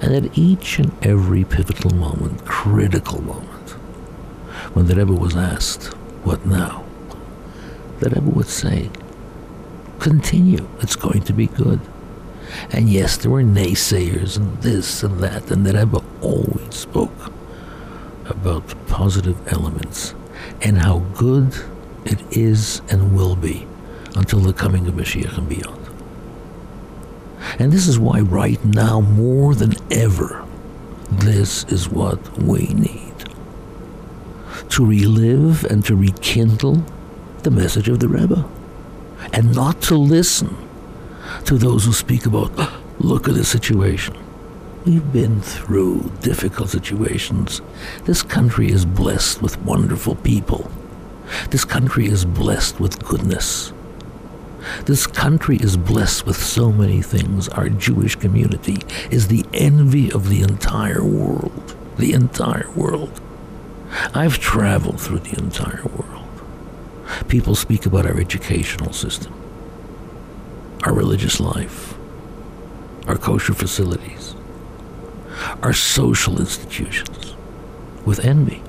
And 0.00 0.14
at 0.14 0.36
each 0.36 0.78
and 0.78 0.92
every 1.02 1.44
pivotal 1.44 1.92
moment, 1.92 2.44
critical 2.44 3.22
moment, 3.22 3.70
when 4.74 4.86
the 4.86 4.94
Rebbe 4.94 5.12
was 5.12 5.36
asked, 5.36 5.94
What 6.24 6.44
now? 6.46 6.84
the 8.00 8.10
Rebbe 8.10 8.30
would 8.30 8.48
say, 8.48 8.90
Continue, 9.98 10.68
it's 10.80 10.96
going 10.96 11.22
to 11.22 11.32
be 11.32 11.46
good. 11.46 11.80
And 12.70 12.88
yes, 12.88 13.16
there 13.16 13.30
were 13.30 13.42
naysayers 13.42 14.36
and 14.36 14.60
this 14.62 15.02
and 15.02 15.20
that, 15.20 15.50
and 15.50 15.66
the 15.66 15.72
Rebbe 15.72 16.02
always 16.20 16.74
spoke 16.74 17.32
about 18.26 18.68
the 18.68 18.76
positive 18.86 19.36
elements 19.52 20.14
and 20.62 20.78
how 20.78 20.98
good 21.14 21.54
it 22.04 22.20
is 22.36 22.80
and 22.90 23.14
will 23.14 23.36
be 23.36 23.66
until 24.16 24.40
the 24.40 24.52
coming 24.52 24.86
of 24.86 24.94
Mashiach 24.94 25.36
and 25.38 25.48
beyond. 25.48 25.78
And 27.58 27.72
this 27.72 27.86
is 27.86 27.98
why, 27.98 28.20
right 28.20 28.62
now, 28.64 29.00
more 29.00 29.54
than 29.54 29.74
ever, 29.90 30.44
this 31.10 31.64
is 31.64 31.88
what 31.88 32.38
we 32.38 32.66
need 32.68 33.14
to 34.70 34.84
relive 34.84 35.64
and 35.64 35.84
to 35.84 35.96
rekindle 35.96 36.84
the 37.42 37.50
message 37.50 37.88
of 37.88 38.00
the 38.00 38.08
Rebbe, 38.08 38.48
and 39.32 39.54
not 39.54 39.80
to 39.82 39.96
listen 39.96 40.56
to 41.44 41.56
those 41.56 41.84
who 41.84 41.92
speak 41.92 42.26
about, 42.26 42.50
ah, 42.58 42.80
look 42.98 43.28
at 43.28 43.34
the 43.34 43.44
situation. 43.44 44.16
We've 44.88 45.12
been 45.12 45.42
through 45.42 46.12
difficult 46.22 46.70
situations. 46.70 47.60
This 48.04 48.22
country 48.22 48.70
is 48.70 48.86
blessed 48.86 49.42
with 49.42 49.60
wonderful 49.60 50.14
people. 50.14 50.70
This 51.50 51.66
country 51.66 52.06
is 52.06 52.24
blessed 52.24 52.80
with 52.80 53.04
goodness. 53.04 53.74
This 54.86 55.06
country 55.06 55.58
is 55.58 55.76
blessed 55.76 56.24
with 56.24 56.42
so 56.42 56.72
many 56.72 57.02
things. 57.02 57.50
Our 57.50 57.68
Jewish 57.68 58.16
community 58.16 58.78
is 59.10 59.28
the 59.28 59.44
envy 59.52 60.10
of 60.10 60.30
the 60.30 60.40
entire 60.40 61.04
world. 61.04 61.76
The 61.98 62.14
entire 62.14 62.70
world. 62.70 63.20
I've 64.14 64.38
traveled 64.38 65.02
through 65.02 65.18
the 65.18 65.38
entire 65.38 65.84
world. 65.84 66.30
People 67.28 67.54
speak 67.54 67.84
about 67.84 68.06
our 68.06 68.18
educational 68.18 68.94
system, 68.94 69.34
our 70.84 70.94
religious 70.94 71.40
life, 71.40 71.94
our 73.06 73.18
kosher 73.18 73.52
facilities, 73.52 74.27
our 75.62 75.72
social 75.72 76.38
institutions 76.38 77.34
with 78.04 78.24
envy. 78.24 78.62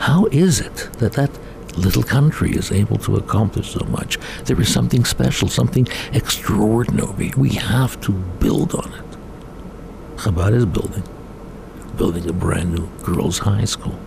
How 0.00 0.26
is 0.26 0.60
it 0.60 0.90
that 0.98 1.12
that 1.14 1.30
little 1.78 2.02
country 2.02 2.52
is 2.52 2.70
able 2.70 2.98
to 2.98 3.16
accomplish 3.16 3.72
so 3.72 3.84
much? 3.86 4.18
There 4.44 4.60
is 4.60 4.72
something 4.72 5.04
special, 5.04 5.48
something 5.48 5.88
extraordinary. 6.12 7.32
We 7.36 7.50
have 7.50 8.00
to 8.02 8.12
build 8.12 8.74
on 8.74 8.92
it. 8.92 10.18
Chabad 10.18 10.54
is 10.54 10.66
building, 10.66 11.02
building 11.96 12.28
a 12.28 12.32
brand 12.32 12.74
new 12.74 12.88
girls' 13.02 13.38
high 13.38 13.64
school. 13.64 13.98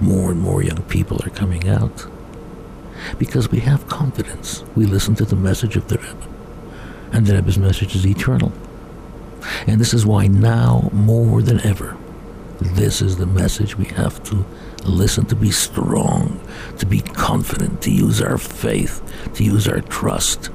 More 0.00 0.30
and 0.30 0.40
more 0.40 0.62
young 0.62 0.82
people 0.82 1.20
are 1.24 1.30
coming 1.30 1.68
out 1.68 2.06
because 3.18 3.50
we 3.50 3.60
have 3.60 3.88
confidence. 3.88 4.64
We 4.76 4.86
listen 4.86 5.14
to 5.16 5.24
the 5.24 5.36
message 5.36 5.76
of 5.76 5.88
the 5.88 5.98
Rebbe, 5.98 6.28
and 7.12 7.26
the 7.26 7.34
Rebbe's 7.34 7.58
message 7.58 7.94
is 7.94 8.06
eternal. 8.06 8.52
And 9.66 9.80
this 9.80 9.94
is 9.94 10.06
why 10.06 10.26
now, 10.26 10.90
more 10.92 11.42
than 11.42 11.60
ever, 11.60 11.96
this 12.60 13.00
is 13.00 13.16
the 13.16 13.26
message 13.26 13.76
we 13.76 13.86
have 13.86 14.22
to 14.24 14.44
listen 14.84 15.26
to 15.26 15.36
be 15.36 15.50
strong, 15.50 16.40
to 16.78 16.86
be 16.86 17.00
confident, 17.00 17.82
to 17.82 17.90
use 17.90 18.20
our 18.20 18.38
faith, 18.38 19.02
to 19.34 19.44
use 19.44 19.66
our 19.68 19.80
trust, 19.80 20.50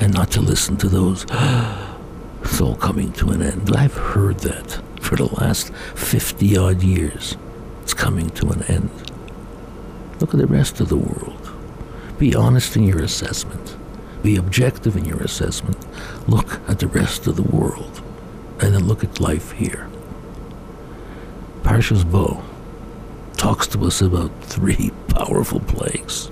and 0.00 0.12
not 0.12 0.30
to 0.32 0.40
listen 0.40 0.76
to 0.78 0.88
those, 0.88 1.24
it's 2.42 2.60
all 2.60 2.76
coming 2.76 3.12
to 3.12 3.30
an 3.30 3.42
end. 3.42 3.74
I've 3.74 3.94
heard 3.94 4.40
that 4.40 4.80
for 5.00 5.16
the 5.16 5.32
last 5.34 5.72
50 5.74 6.56
odd 6.56 6.82
years. 6.82 7.36
It's 7.82 7.94
coming 7.94 8.30
to 8.30 8.50
an 8.50 8.62
end. 8.64 8.90
Look 10.20 10.34
at 10.34 10.38
the 10.38 10.46
rest 10.46 10.80
of 10.80 10.88
the 10.88 10.96
world. 10.96 11.50
Be 12.18 12.34
honest 12.34 12.76
in 12.76 12.84
your 12.84 13.02
assessment. 13.02 13.76
Be 14.22 14.36
objective 14.36 14.96
in 14.96 15.04
your 15.04 15.20
assessment. 15.20 15.81
Look 16.26 16.60
at 16.68 16.78
the 16.78 16.86
rest 16.86 17.26
of 17.26 17.36
the 17.36 17.42
world. 17.42 18.02
And 18.60 18.74
then 18.74 18.86
look 18.86 19.02
at 19.02 19.20
life 19.20 19.52
here. 19.52 19.88
Parshas 21.62 22.08
Bo 22.08 22.42
talks 23.36 23.66
to 23.68 23.84
us 23.84 24.00
about 24.00 24.30
three 24.42 24.90
powerful 25.08 25.60
plagues. 25.60 26.30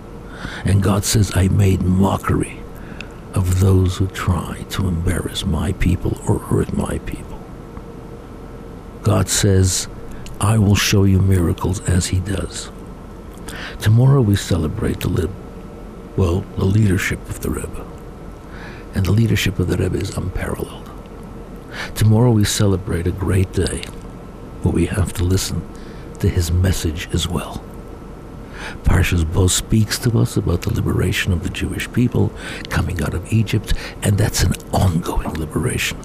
And 0.64 0.83
God 0.83 1.04
says, 1.04 1.33
I 1.35 1.48
made 1.48 1.83
mockery 1.83 2.61
of 3.35 3.61
those 3.61 3.96
who 3.96 4.06
try 4.09 4.64
to 4.70 4.88
embarrass 4.88 5.44
my 5.44 5.72
people 5.72 6.20
or 6.26 6.38
hurt 6.38 6.72
my 6.72 6.98
people. 6.98 7.40
God 9.02 9.28
says, 9.28 9.88
I 10.40 10.59
will 10.59 10.74
show 10.74 11.04
you 11.04 11.20
miracles 11.20 11.80
as 11.88 12.06
He 12.06 12.20
does. 12.20 12.70
Tomorrow 13.80 14.22
we 14.22 14.37
celebrate 14.37 15.00
the 15.00 15.09
lib, 15.09 15.30
well, 16.16 16.40
the 16.56 16.64
leadership 16.64 17.20
of 17.28 17.40
the 17.40 17.50
Rebbe. 17.50 17.89
And 18.94 19.07
the 19.07 19.12
leadership 19.12 19.59
of 19.59 19.68
the 19.68 19.76
Rebbe 19.76 19.98
is 19.98 20.16
unparalleled. 20.16 20.90
Tomorrow 21.94 22.33
we 22.33 22.44
celebrate 22.44 23.07
a 23.07 23.12
great 23.12 23.53
day, 23.53 23.85
but 24.62 24.72
we 24.72 24.87
have 24.87 25.12
to 25.14 25.24
listen 25.24 25.66
to 26.18 26.29
his 26.29 26.50
message 26.50 27.09
as 27.12 27.29
well. 27.29 27.64
Parshas 28.85 29.24
Bo 29.24 29.46
speaks 29.46 29.98
to 30.00 30.18
us 30.18 30.37
about 30.37 30.62
the 30.62 30.74
liberation 30.74 31.33
of 31.33 31.42
the 31.42 31.50
Jewish 31.50 31.90
people 31.92 32.33
coming 32.68 33.03
out 33.03 33.14
of 33.14 33.33
Egypt, 33.33 33.74
and 34.03 34.18
that's 34.18 34.42
an 34.42 34.53
ongoing 34.72 35.33
liberation. 35.35 35.98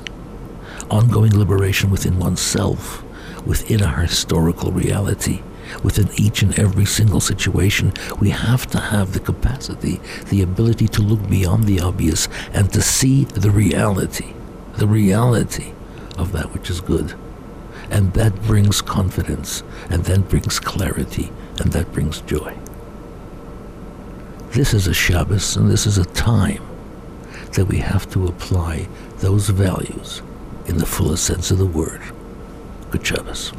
Ongoing 0.90 1.38
liberation 1.38 1.90
within 1.90 2.20
oneself, 2.20 3.04
within 3.46 3.82
our 3.82 4.02
historical 4.02 4.72
reality, 4.72 5.42
within 5.84 6.10
each 6.16 6.42
and 6.42 6.58
every 6.58 6.86
single 6.86 7.20
situation. 7.20 7.94
We 8.20 8.30
have 8.30 8.68
to 8.68 8.80
have 8.80 9.14
the 9.14 9.20
capacity, 9.20 10.00
the 10.30 10.42
ability 10.42 10.88
to 10.90 11.02
look 11.02 11.30
beyond 11.30 11.66
the 11.66 11.80
obvious 11.80 12.28
and 12.54 12.72
to 12.74 12.82
see 12.82 13.26
the 13.26 13.52
reality, 13.52 14.34
the 14.78 14.88
reality 14.88 15.74
of 16.18 16.32
that 16.32 16.54
which 16.54 16.70
is 16.70 16.82
good. 16.82 17.16
And 17.90 18.14
that 18.14 18.42
brings 18.44 18.82
confidence, 18.82 19.64
and 19.90 20.06
then 20.06 20.22
brings 20.22 20.60
clarity, 20.60 21.32
and 21.60 21.72
that 21.74 21.92
brings 21.92 22.22
joy. 22.22 22.58
This 24.52 24.74
is 24.74 24.88
a 24.88 24.94
Shabbos, 24.94 25.56
and 25.56 25.70
this 25.70 25.86
is 25.86 25.98
a 25.98 26.06
time 26.06 26.64
that 27.54 27.66
we 27.66 27.78
have 27.78 28.10
to 28.12 28.26
apply 28.28 28.88
those 29.18 29.50
values 29.50 30.22
in 30.66 30.78
the 30.78 30.86
fullest 30.86 31.26
sense 31.26 31.52
of 31.52 31.58
the 31.58 31.66
word. 31.66 32.02
Good 32.90 33.06
Shabbos. 33.06 33.52